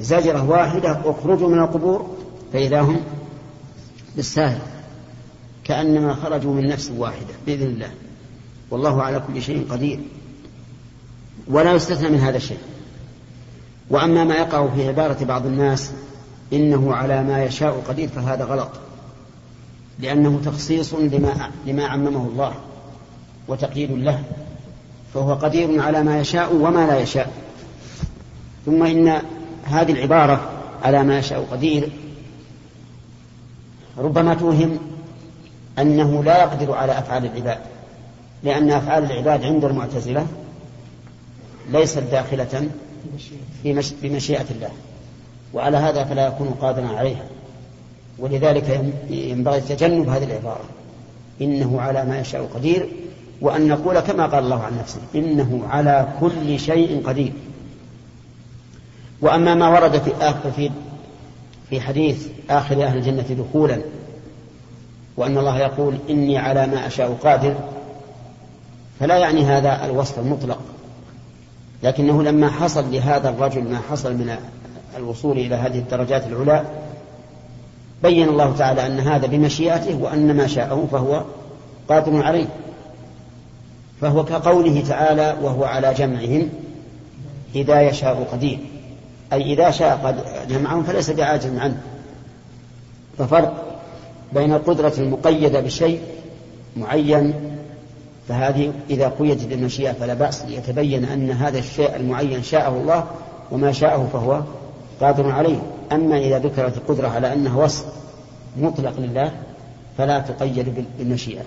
زجرة 0.00 0.50
واحدة 0.50 1.00
اخرجوا 1.04 1.48
من 1.48 1.58
القبور 1.58 2.16
فإذا 2.52 2.80
هم 2.80 3.00
بالساهرة 4.16 4.66
كأنما 5.64 6.14
خرجوا 6.14 6.54
من 6.54 6.68
نفس 6.68 6.90
واحدة 6.96 7.34
بإذن 7.46 7.66
الله. 7.66 7.90
والله 8.70 9.02
على 9.02 9.22
كل 9.26 9.42
شيء 9.42 9.66
قدير. 9.70 10.00
ولا 11.48 11.72
يستثنى 11.72 12.08
من 12.08 12.18
هذا 12.18 12.36
الشيء. 12.36 12.58
وأما 13.90 14.24
ما 14.24 14.34
يقع 14.34 14.68
في 14.68 14.88
عبارة 14.88 15.24
بعض 15.24 15.46
الناس 15.46 15.90
إنه 16.52 16.94
على 16.94 17.22
ما 17.22 17.44
يشاء 17.44 17.82
قدير 17.88 18.08
فهذا 18.08 18.44
غلط. 18.44 18.70
لأنه 19.98 20.40
تخصيص 20.44 20.94
لما, 20.94 21.50
لما 21.66 21.86
عممه 21.86 22.28
الله. 22.32 22.54
وتقييد 23.50 23.92
له 23.92 24.22
فهو 25.14 25.34
قدير 25.34 25.82
على 25.82 26.02
ما 26.02 26.20
يشاء 26.20 26.54
وما 26.54 26.86
لا 26.86 26.98
يشاء. 26.98 27.30
ثم 28.66 28.82
إن 28.82 29.22
هذه 29.64 29.92
العبارة 29.92 30.50
على 30.82 31.02
ما 31.02 31.18
يشاء 31.18 31.46
قدير 31.52 31.88
ربما 33.98 34.34
توهم 34.34 34.78
أنه 35.78 36.24
لا 36.24 36.38
يقدر 36.42 36.72
على 36.72 36.98
أفعال 36.98 37.24
العباد 37.24 37.58
لأن 38.42 38.70
أفعال 38.70 39.04
العباد 39.04 39.44
عند 39.44 39.64
المعتزلة 39.64 40.26
ليست 41.70 41.98
داخلة 41.98 42.68
بمشيئة 44.02 44.46
الله 44.50 44.70
وعلى 45.54 45.76
هذا 45.76 46.04
فلا 46.04 46.26
يكون 46.26 46.48
قادرا 46.60 46.86
عليها. 46.86 47.24
ولذلك 48.18 48.92
ينبغي 49.10 49.60
تجنب 49.60 50.08
هذه 50.08 50.24
العبارة. 50.24 50.64
إنه 51.40 51.80
على 51.80 52.04
ما 52.04 52.20
يشاء 52.20 52.50
قدير 52.54 52.88
وأن 53.40 53.68
نقول 53.68 54.00
كما 54.00 54.26
قال 54.26 54.44
الله 54.44 54.62
عن 54.62 54.78
نفسه 54.78 55.00
إنه 55.14 55.62
على 55.70 56.08
كل 56.20 56.58
شيء 56.58 57.02
قدير. 57.06 57.32
وأما 59.20 59.54
ما 59.54 59.68
ورد 59.68 59.98
في 59.98 60.12
آخر 60.20 60.50
في 60.50 60.70
في 61.70 61.80
حديث 61.80 62.26
آخر 62.50 62.84
أهل 62.84 62.98
الجنة 62.98 63.44
دخولا 63.44 63.80
وأن 65.16 65.38
الله 65.38 65.58
يقول 65.58 65.94
إني 66.10 66.38
على 66.38 66.66
ما 66.66 66.86
أشاء 66.86 67.18
قادر 67.24 67.54
فلا 69.00 69.16
يعني 69.16 69.44
هذا 69.44 69.84
الوصف 69.84 70.18
المطلق. 70.18 70.58
لكنه 71.82 72.22
لما 72.22 72.50
حصل 72.50 72.92
لهذا 72.92 73.28
الرجل 73.28 73.62
ما 73.62 73.78
حصل 73.90 74.14
من 74.14 74.36
الوصول 74.96 75.38
إلى 75.38 75.54
هذه 75.54 75.78
الدرجات 75.78 76.26
العلى 76.26 76.64
بين 78.02 78.28
الله 78.28 78.56
تعالى 78.56 78.86
أن 78.86 79.00
هذا 79.00 79.26
بمشيئته 79.26 79.96
وأن 80.02 80.36
ما 80.36 80.46
شاءه 80.46 80.88
فهو 80.92 81.24
قادر 81.88 82.22
عليه. 82.22 82.46
فهو 84.00 84.24
كقوله 84.24 84.84
تعالى 84.88 85.36
وهو 85.42 85.64
على 85.64 85.94
جمعهم 85.94 86.48
إذا 87.54 87.80
يشاء 87.80 88.28
قدير. 88.32 88.58
أي 89.32 89.42
إذا 89.52 89.70
شاء 89.70 90.00
قد 90.04 90.16
جمعهم 90.48 90.82
فليس 90.82 91.10
بعاجز 91.10 91.56
عنه. 91.56 91.80
ففرق 93.18 93.80
بين 94.32 94.52
القدرة 94.52 94.92
المقيدة 94.98 95.60
بشيء 95.60 96.00
معين 96.76 97.34
فهذه 98.28 98.72
إذا 98.90 99.08
قيدت 99.08 99.46
بالمشيئة 99.46 99.92
فلا 99.92 100.14
بأس 100.14 100.44
ليتبين 100.44 101.04
أن 101.04 101.30
هذا 101.30 101.58
الشيء 101.58 101.96
المعين 101.96 102.42
شاءه 102.42 102.68
الله 102.68 103.04
وما 103.50 103.72
شاءه 103.72 104.08
فهو 104.12 104.42
قادر 105.00 105.30
عليه. 105.30 105.62
أما 105.92 106.18
إذا 106.18 106.38
ذكرت 106.38 106.76
القدرة 106.76 107.08
على 107.08 107.32
أنه 107.32 107.58
وصف 107.58 107.84
مطلق 108.56 108.92
لله 108.98 109.32
فلا 109.98 110.18
تقيد 110.18 110.86
بالمشيئة. 110.98 111.42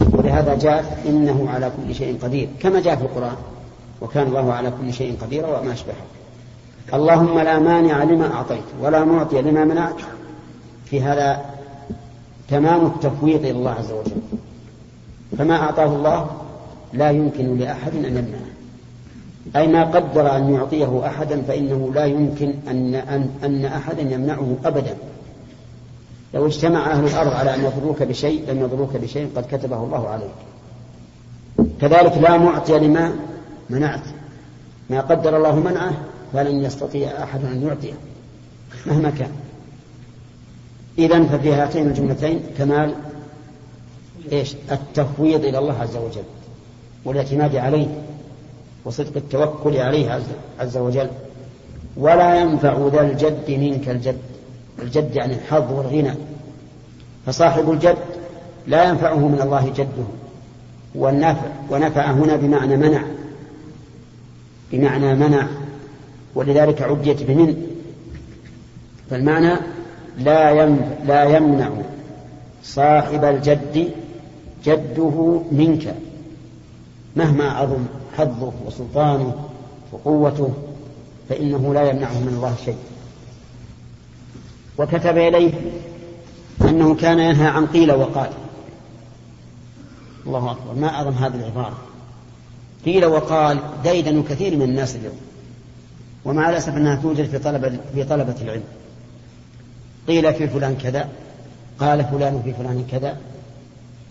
ولهذا 0.00 0.54
جاء 0.54 1.02
إنه 1.06 1.50
على 1.50 1.72
كل 1.76 1.94
شيء 1.94 2.18
قدير 2.22 2.48
كما 2.60 2.80
جاء 2.80 2.96
في 2.96 3.02
القرآن 3.02 3.36
وكان 4.00 4.26
الله 4.26 4.52
على 4.52 4.72
كل 4.80 4.92
شيء 4.92 5.16
قديرا 5.22 5.58
وما 5.58 5.72
أشبهه. 5.72 5.94
اللهم 6.94 7.38
لا 7.38 7.58
مانع 7.58 8.04
لما 8.04 8.34
أعطيت 8.34 8.64
ولا 8.80 9.04
معطي 9.04 9.42
لما 9.42 9.64
منعت. 9.64 10.00
في 10.84 11.02
هذا 11.02 11.44
تمام 12.48 12.86
التفويض 12.86 13.40
إلى 13.40 13.50
الله 13.50 13.70
عز 13.70 13.92
وجل. 13.92 14.20
فما 15.38 15.56
أعطاه 15.56 15.84
الله 15.84 16.30
لا 16.92 17.10
يمكن 17.10 17.58
لأحد 17.58 17.94
أن 17.94 18.04
يمنعه. 18.04 18.48
أي 19.56 19.66
ما 19.66 19.84
قدر 19.84 20.36
أن 20.36 20.54
يعطيه 20.54 21.06
أحدا 21.06 21.42
فإنه 21.42 21.92
لا 21.94 22.04
يمكن 22.04 22.54
أن, 22.68 22.94
أن, 22.94 23.30
أن 23.44 23.64
أحدا 23.64 24.02
يمنعه 24.02 24.56
أبدا. 24.64 24.96
لو 26.34 26.46
اجتمع 26.46 26.92
أهل 26.92 27.04
الأرض 27.04 27.32
على 27.32 27.54
أن 27.54 27.64
يضروك 27.64 28.02
بشيء 28.02 28.50
لم 28.50 28.60
يضروك 28.60 28.96
بشيء 28.96 29.30
قد 29.36 29.46
كتبه 29.50 29.76
الله 29.76 30.08
عليك. 30.08 30.30
كذلك 31.80 32.18
لا 32.18 32.36
معطي 32.36 32.78
لما 32.78 33.12
منعت. 33.70 34.04
ما 34.90 35.00
قدر 35.00 35.36
الله 35.36 35.56
منعه 35.56 35.92
فلن 36.32 36.64
يستطيع 36.64 37.22
أحد 37.22 37.44
أن 37.44 37.66
يعطيه 37.66 37.92
مهما 38.86 39.10
كان. 39.10 39.30
إذا 40.98 41.24
ففي 41.24 41.52
هاتين 41.52 41.86
الجملتين 41.86 42.40
كمال 42.58 42.94
إيش؟ 44.32 44.54
التفويض 44.72 45.44
إلى 45.44 45.58
الله 45.58 45.78
عز 45.80 45.96
وجل 45.96 46.22
والاعتماد 47.04 47.56
عليه 47.56 47.86
وصدق 48.84 49.16
التوكل 49.16 49.76
عليه 49.76 50.10
عز, 50.10 50.22
عز 50.60 50.76
وجل. 50.76 51.08
ولا 51.96 52.40
ينفع 52.40 52.88
ذا 52.92 53.00
الجد 53.00 53.50
منك 53.50 53.88
الجد. 53.88 54.18
الجد 54.82 55.16
يعني 55.16 55.34
الحظ 55.34 55.72
والغنى. 55.72 56.12
فصاحب 57.26 57.70
الجد 57.70 57.96
لا 58.66 58.84
ينفعه 58.84 59.28
من 59.28 59.40
الله 59.42 59.72
جده 59.76 60.06
والنفع 60.94 61.46
ونفع 61.70 62.10
هنا 62.10 62.36
بمعنى 62.36 62.76
منع 62.76 63.02
بمعنى 64.72 65.14
منع 65.14 65.46
ولذلك 66.34 66.82
عديت 66.82 67.22
بمن. 67.22 67.66
فالمعنى 69.10 69.54
لا 70.18 70.66
لا 71.06 71.24
يمنع 71.36 71.70
صاحب 72.64 73.24
الجد 73.24 73.90
جده 74.64 75.40
منك 75.52 75.94
مهما 77.16 77.44
عظم 77.44 77.84
حظه 78.16 78.52
وسلطانه 78.66 79.32
وقوته 79.92 80.52
فإنه 81.28 81.74
لا 81.74 81.90
يمنعه 81.90 82.20
من 82.20 82.32
الله 82.36 82.54
شيء. 82.64 82.76
وكتب 84.78 85.18
إليه 85.18 85.52
أنه 86.62 86.94
كان 86.94 87.18
ينهى 87.18 87.46
عن 87.46 87.66
قيل 87.66 87.92
وقال. 87.92 88.30
الله 90.26 90.50
أكبر 90.50 90.74
ما 90.74 90.88
أعظم 90.88 91.12
هذه 91.12 91.34
العبارة. 91.34 91.78
قيل 92.84 93.04
وقال 93.04 93.58
ديدن 93.82 94.22
كثير 94.22 94.56
من 94.56 94.62
الناس 94.62 94.96
اليوم 94.96 95.16
ومع 96.24 96.50
الأسف 96.50 96.76
أنها 96.76 96.96
توجد 96.96 97.28
في 97.28 97.38
طلبة, 97.38 97.78
في 97.94 98.04
طلبة 98.04 98.34
العلم. 98.42 98.64
قيل 100.08 100.34
في 100.34 100.48
فلان 100.48 100.76
كذا 100.76 101.08
قال 101.80 102.04
فلان 102.04 102.42
في 102.44 102.52
فلان 102.52 102.84
كذا 102.90 103.16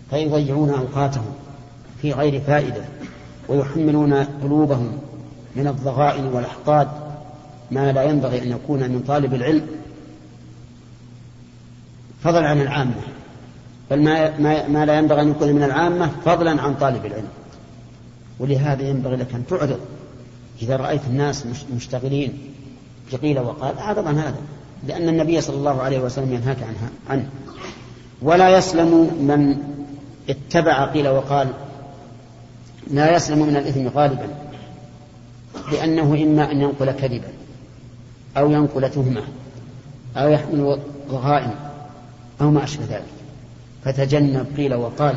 فيضيعون 0.09 0.70
أوقاتهم 0.70 1.34
في 2.01 2.13
غير 2.13 2.41
فائدة 2.41 2.82
ويحملون 3.49 4.13
قلوبهم 4.13 4.97
من 5.55 5.68
الضغائن 5.68 6.26
والأحقاد 6.26 6.88
ما 7.72 7.91
لا 7.91 8.03
ينبغي 8.03 8.43
أن 8.43 8.51
يكون 8.51 8.80
من 8.80 9.03
طالب 9.07 9.34
العلم. 9.34 9.68
فضلا 12.28 12.47
عن 12.47 12.61
العامة. 12.61 13.01
بل 13.91 14.03
ما, 14.03 14.38
ما, 14.39 14.67
ما 14.67 14.86
لا 14.86 14.97
ينبغي 14.97 15.21
أن 15.21 15.30
يكون 15.30 15.51
من 15.51 15.63
العامة 15.63 16.11
فضلا 16.25 16.61
عن 16.61 16.75
طالب 16.75 17.05
العلم. 17.05 17.28
ولهذا 18.39 18.89
ينبغي 18.89 19.15
لك 19.15 19.34
أن 19.34 19.45
تعرض. 19.45 19.80
إذا 20.61 20.75
رأيت 20.75 21.01
الناس 21.07 21.45
مشتغلين. 21.75 22.53
بقيل 23.13 23.39
وقال 23.39 23.78
أعرض 23.78 24.07
عن 24.07 24.17
هذا. 24.17 24.36
لأن 24.88 25.09
النبي 25.09 25.41
صلى 25.41 25.55
الله 25.55 25.82
عليه 25.82 25.99
وسلم 25.99 26.34
ينهاك 26.34 26.57
عنها 26.63 26.89
عنه. 27.09 27.30
ولا 28.21 28.57
يسلم 28.57 29.17
من 29.21 29.57
اتبع 30.30 30.86
قيل 30.86 31.07
وقال 31.07 31.47
لا 32.91 33.15
يسلم 33.15 33.39
من 33.39 33.55
الإثم 33.55 33.88
غالبا. 33.88 34.28
لأنه 35.71 36.23
إما 36.23 36.51
أن 36.51 36.61
ينقل 36.61 36.91
كذبا 36.91 37.32
أو 38.38 38.51
ينقل 38.51 38.89
تهمة 38.89 39.23
أو 40.17 40.30
يحمل 40.30 40.80
غائم. 41.11 41.66
أو 42.42 42.52
ما 42.52 42.64
أشبه 42.64 42.86
ذلك. 42.86 43.04
فتجنب 43.86 44.46
قيل 44.58 44.74
وقال 44.74 45.16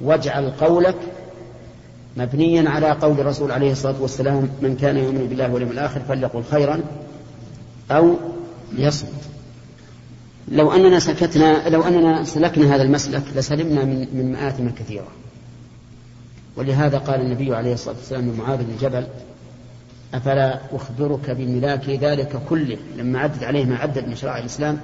واجعل 0.00 0.50
قولك 0.50 0.96
مبنيا 2.16 2.70
على 2.70 2.90
قول 2.90 3.20
الرسول 3.20 3.52
عليه 3.52 3.72
الصلاة 3.72 4.02
والسلام 4.02 4.48
من 4.62 4.76
كان 4.76 4.96
يؤمن 4.96 5.26
بالله 5.26 5.52
واليوم 5.52 5.70
الآخر 5.70 6.00
فليقل 6.00 6.42
خيرا 6.50 6.80
أو 7.90 8.14
ليصمت. 8.72 9.10
لو 10.48 10.72
أننا 10.72 10.98
سكتنا 10.98 11.68
لو 11.68 11.82
أننا 11.82 12.24
سلكنا 12.24 12.74
هذا 12.74 12.82
المسلك 12.82 13.22
لسلمنا 13.36 13.84
من 13.84 14.06
من 14.12 14.32
مآثم 14.32 14.68
كثيرة. 14.68 15.08
ولهذا 16.56 16.98
قال 16.98 17.20
النبي 17.20 17.54
عليه 17.54 17.72
الصلاة 17.72 17.94
والسلام 17.94 18.30
لمعاذ 18.30 18.58
بن 18.58 18.76
جبل 18.80 19.06
أفلا 20.14 20.60
أخبرك 20.72 21.30
بملاك 21.30 21.88
ذلك 21.88 22.40
كله 22.48 22.78
لما 22.96 23.18
عدت 23.18 23.42
عليه 23.42 23.64
ما 23.64 23.76
عدت 23.76 24.04
من 24.08 24.16
شرائع 24.16 24.38
الإسلام 24.38 24.80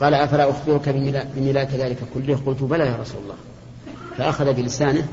قال 0.00 0.14
أفلا 0.14 0.50
أخبرك 0.50 0.88
بملاك 1.36 1.70
ذلك 1.70 1.98
كله؟ 2.14 2.40
قلت 2.46 2.62
بلى 2.62 2.86
يا 2.86 2.96
رسول 2.96 3.22
الله. 3.22 3.34
فأخذ 4.18 4.52
بلسانه 4.52 5.08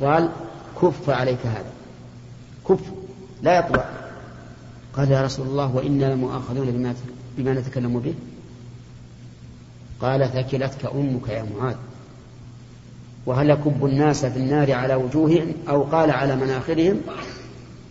قال 0.00 0.30
كف 0.82 1.10
عليك 1.10 1.46
هذا. 1.46 1.72
كف 2.68 2.80
لا 3.42 3.58
يطلع 3.58 3.90
قال 4.96 5.10
يا 5.10 5.22
رسول 5.22 5.46
الله 5.46 5.76
وإنا 5.76 6.14
لمؤاخذون 6.14 6.70
بما, 6.70 6.94
بما 7.38 7.52
نتكلم 7.52 7.98
به. 8.00 8.14
قال 10.00 10.30
ثكلتك 10.32 10.86
أمك 10.94 11.28
يا 11.28 11.46
معاذ. 11.58 11.76
وهل 13.26 13.50
يكب 13.50 13.84
الناس 13.84 14.24
في 14.24 14.36
النار 14.36 14.72
على 14.72 14.94
وجوههم 14.94 15.54
أو 15.68 15.82
قال 15.82 16.10
على 16.10 16.36
مناخرهم 16.36 17.00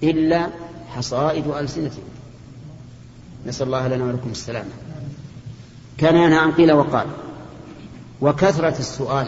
إلا 0.03 0.47
حصائد 0.89 1.47
ألسنتهم؟ 1.47 2.03
نسأل 3.47 3.65
الله 3.65 3.87
لنا 3.87 4.03
ولكم 4.03 4.29
السلامة. 4.31 4.69
كان 5.97 6.15
ينهى 6.15 6.37
عن 6.37 6.51
قيل 6.51 6.71
وقال. 6.71 7.07
وكثرة 8.21 8.79
السؤال. 8.79 9.27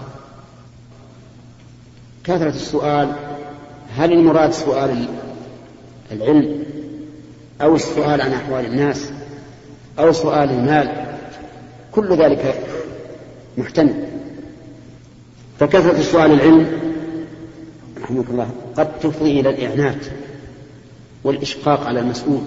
كثرة 2.23 2.49
السؤال 2.49 3.15
هل 3.97 4.11
المراد 4.11 4.51
سؤال 4.51 5.07
العلم 6.11 6.63
أو 7.61 7.75
السؤال 7.75 8.21
عن 8.21 8.33
أحوال 8.33 8.65
الناس 8.65 9.09
أو 9.99 10.11
سؤال 10.11 10.49
المال؟ 10.49 11.05
كل 11.91 12.15
ذلك 12.17 12.63
محتمل. 13.57 14.05
فكثرة 15.59 15.99
السؤال 15.99 16.31
العلم 16.31 16.79
رحمك 18.03 18.29
الله 18.29 18.49
قد 18.77 18.99
تفضي 18.99 19.39
إلى 19.39 19.49
الإعنات 19.49 20.05
والإشقاق 21.23 21.87
على 21.87 21.99
المسؤول 21.99 22.41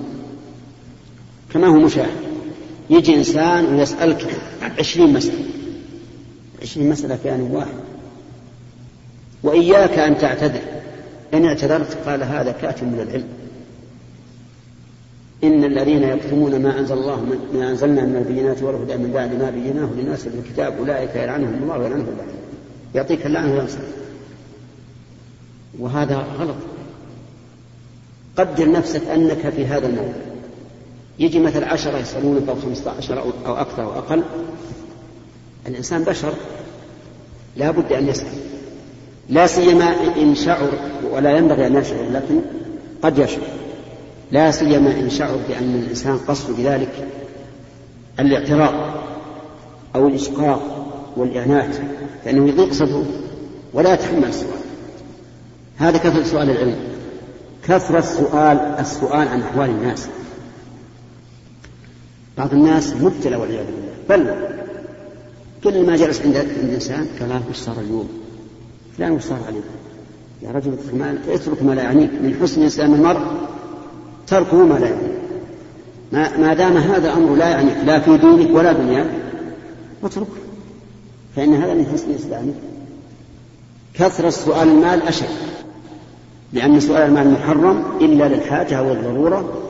كما 1.52 1.66
هو 1.66 1.76
مشاهد. 1.76 2.27
يجي 2.90 3.14
إنسان 3.14 3.74
ويسألك 3.74 4.40
عشرين 4.78 5.12
مسألة. 5.12 5.44
عشرين 6.62 6.88
مسألة 6.88 7.16
في 7.16 7.34
آن 7.34 7.40
واحد. 7.40 7.74
وإياك 9.42 9.98
أن 9.98 10.18
تعتذر. 10.18 10.60
إن 11.34 11.44
اعتذرت 11.44 12.08
قال 12.08 12.22
هذا 12.22 12.52
كاتم 12.52 12.86
من 12.86 13.00
العلم. 13.00 13.28
إن 15.44 15.64
الذين 15.64 16.02
يكتمون 16.02 16.62
ما 16.62 16.78
أنزل 16.78 16.94
الله 16.94 17.24
ما 17.54 17.70
أنزلنا 17.70 18.02
من 18.02 18.16
البينات 18.16 18.62
والهدى 18.62 18.96
من 18.96 19.12
بعد 19.12 19.34
ما 19.42 19.50
بيناه 19.50 19.88
للناس 19.96 20.28
في 20.28 20.38
الكتاب. 20.38 20.78
أولئك 20.78 21.16
يلعنهم 21.16 21.62
الله 21.62 21.78
ويلعنهم 21.78 22.08
الله. 22.08 22.24
يعطيك 22.94 23.26
اللعنة 23.26 23.54
وينصرك 23.54 23.88
وهذا 25.78 26.16
غلط. 26.16 26.56
قدر 28.36 28.70
نفسك 28.70 29.02
أنك 29.06 29.48
في 29.48 29.66
هذا 29.66 29.86
الموضع 29.86 30.27
يجي 31.18 31.40
مثل 31.40 31.64
عشرة 31.64 31.98
يسألونك 31.98 32.48
أو 32.48 32.54
خمسة 32.54 32.90
عشر 32.98 33.22
أو 33.46 33.56
أكثر 33.56 33.82
أو 33.82 33.98
أقل. 33.98 34.22
الإنسان 35.66 36.04
بشر. 36.04 36.32
لا 37.56 37.70
بد 37.70 37.92
أن 37.92 38.08
يسأل. 38.08 38.32
لا 39.28 39.46
سيما 39.46 39.94
إن 40.16 40.34
شعر 40.34 40.68
ولا 41.12 41.36
ينبغي 41.36 41.66
أن 41.66 41.76
يشعر 41.76 42.10
لكن 42.12 42.40
قد 43.02 43.18
يشعر. 43.18 43.48
لا 44.32 44.50
سيما 44.50 44.90
إن 44.90 45.10
شعر 45.10 45.36
بأن 45.48 45.74
الإنسان 45.74 46.18
قصد 46.18 46.56
بذلك 46.56 47.08
الاعتراض 48.20 48.74
أو 49.94 50.08
الإشقاق 50.08 50.86
والإعنات 51.16 51.76
فإنه 52.24 52.48
يضيق 52.48 52.72
صدره 52.72 53.06
ولا 53.72 53.94
يتحمل 53.94 54.24
السؤال. 54.24 54.58
هذا 55.76 55.98
كثرة 55.98 56.22
سؤال 56.22 56.50
العلم. 56.50 56.76
كثرة 57.68 57.98
السؤال 57.98 58.56
السؤال 58.78 59.28
عن 59.28 59.40
أحوال 59.40 59.70
الناس. 59.70 60.08
بعض 62.38 62.52
الناس 62.52 62.94
مبتلى 62.96 63.36
والعياذ 63.36 63.66
بالله. 63.66 64.24
بل 64.24 64.48
كل 65.64 65.86
ما 65.86 65.96
جلس 65.96 66.20
عند 66.20 66.36
عند 66.36 66.72
انسان 66.74 67.06
قال 67.20 67.40
وش 67.50 67.56
صار 67.56 67.76
اليوم؟ 67.80 68.08
فلان 68.98 69.12
وش 69.12 69.22
صار 69.22 69.38
عليه؟ 69.46 69.60
يا 70.42 70.50
رجل 70.50 70.72
اترك 71.28 71.62
ما, 71.62 71.74
لا 71.74 71.82
يعنيك. 71.82 72.10
من 72.10 72.38
حسن 72.42 72.62
إسلام 72.62 72.94
المرء 72.94 73.20
تركه 74.26 74.56
ما 74.56 74.74
لا 74.74 74.86
يعنيك. 74.86 75.18
ما, 76.12 76.38
ما 76.38 76.54
دام 76.54 76.76
هذا 76.76 77.12
أمر 77.12 77.34
لا 77.34 77.48
يعنيك 77.48 77.76
لا 77.84 78.00
في 78.00 78.16
دينك 78.16 78.56
ولا 78.56 78.72
دنياك 78.72 79.10
اتركه. 80.04 80.26
فإن 81.36 81.54
هذا 81.54 81.74
من 81.74 81.86
حسن 81.92 82.14
اسلامك 82.14 82.54
كثرة 83.94 84.30
سؤال 84.30 84.68
المال 84.68 85.02
أشد. 85.02 85.26
لأن 86.52 86.80
سؤال 86.80 87.02
المال 87.02 87.30
محرم 87.30 87.84
إلا 88.00 88.28
للحاجة 88.28 88.82
والضرورة 88.82 89.67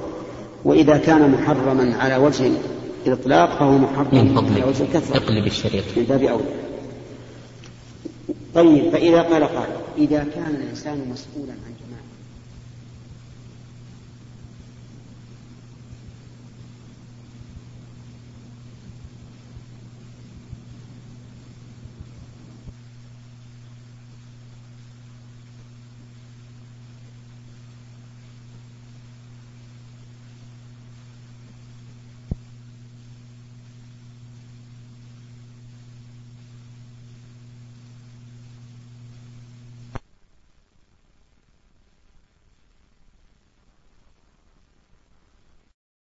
وإذا 0.69 0.97
كان 0.97 1.31
محرما 1.31 1.97
على 1.97 2.17
وجه 2.17 2.51
الإطلاق 3.07 3.59
فهو 3.59 3.79
محرم 3.79 4.09
من 4.13 4.53
على 4.55 4.65
وجه 4.65 4.83
الكثرة. 4.83 5.17
اقلب 5.17 5.47
الشريط. 5.47 5.85
من 5.97 6.03
باب 6.03 6.23
أولى 6.23 6.45
طيب 8.55 8.91
فإذا 8.93 9.23
قال 9.23 9.45
قائل 9.45 9.73
إذا 9.99 10.19
كان 10.35 10.55
الإنسان 10.63 10.99
مسؤولا 11.13 11.53
عن 11.53 11.75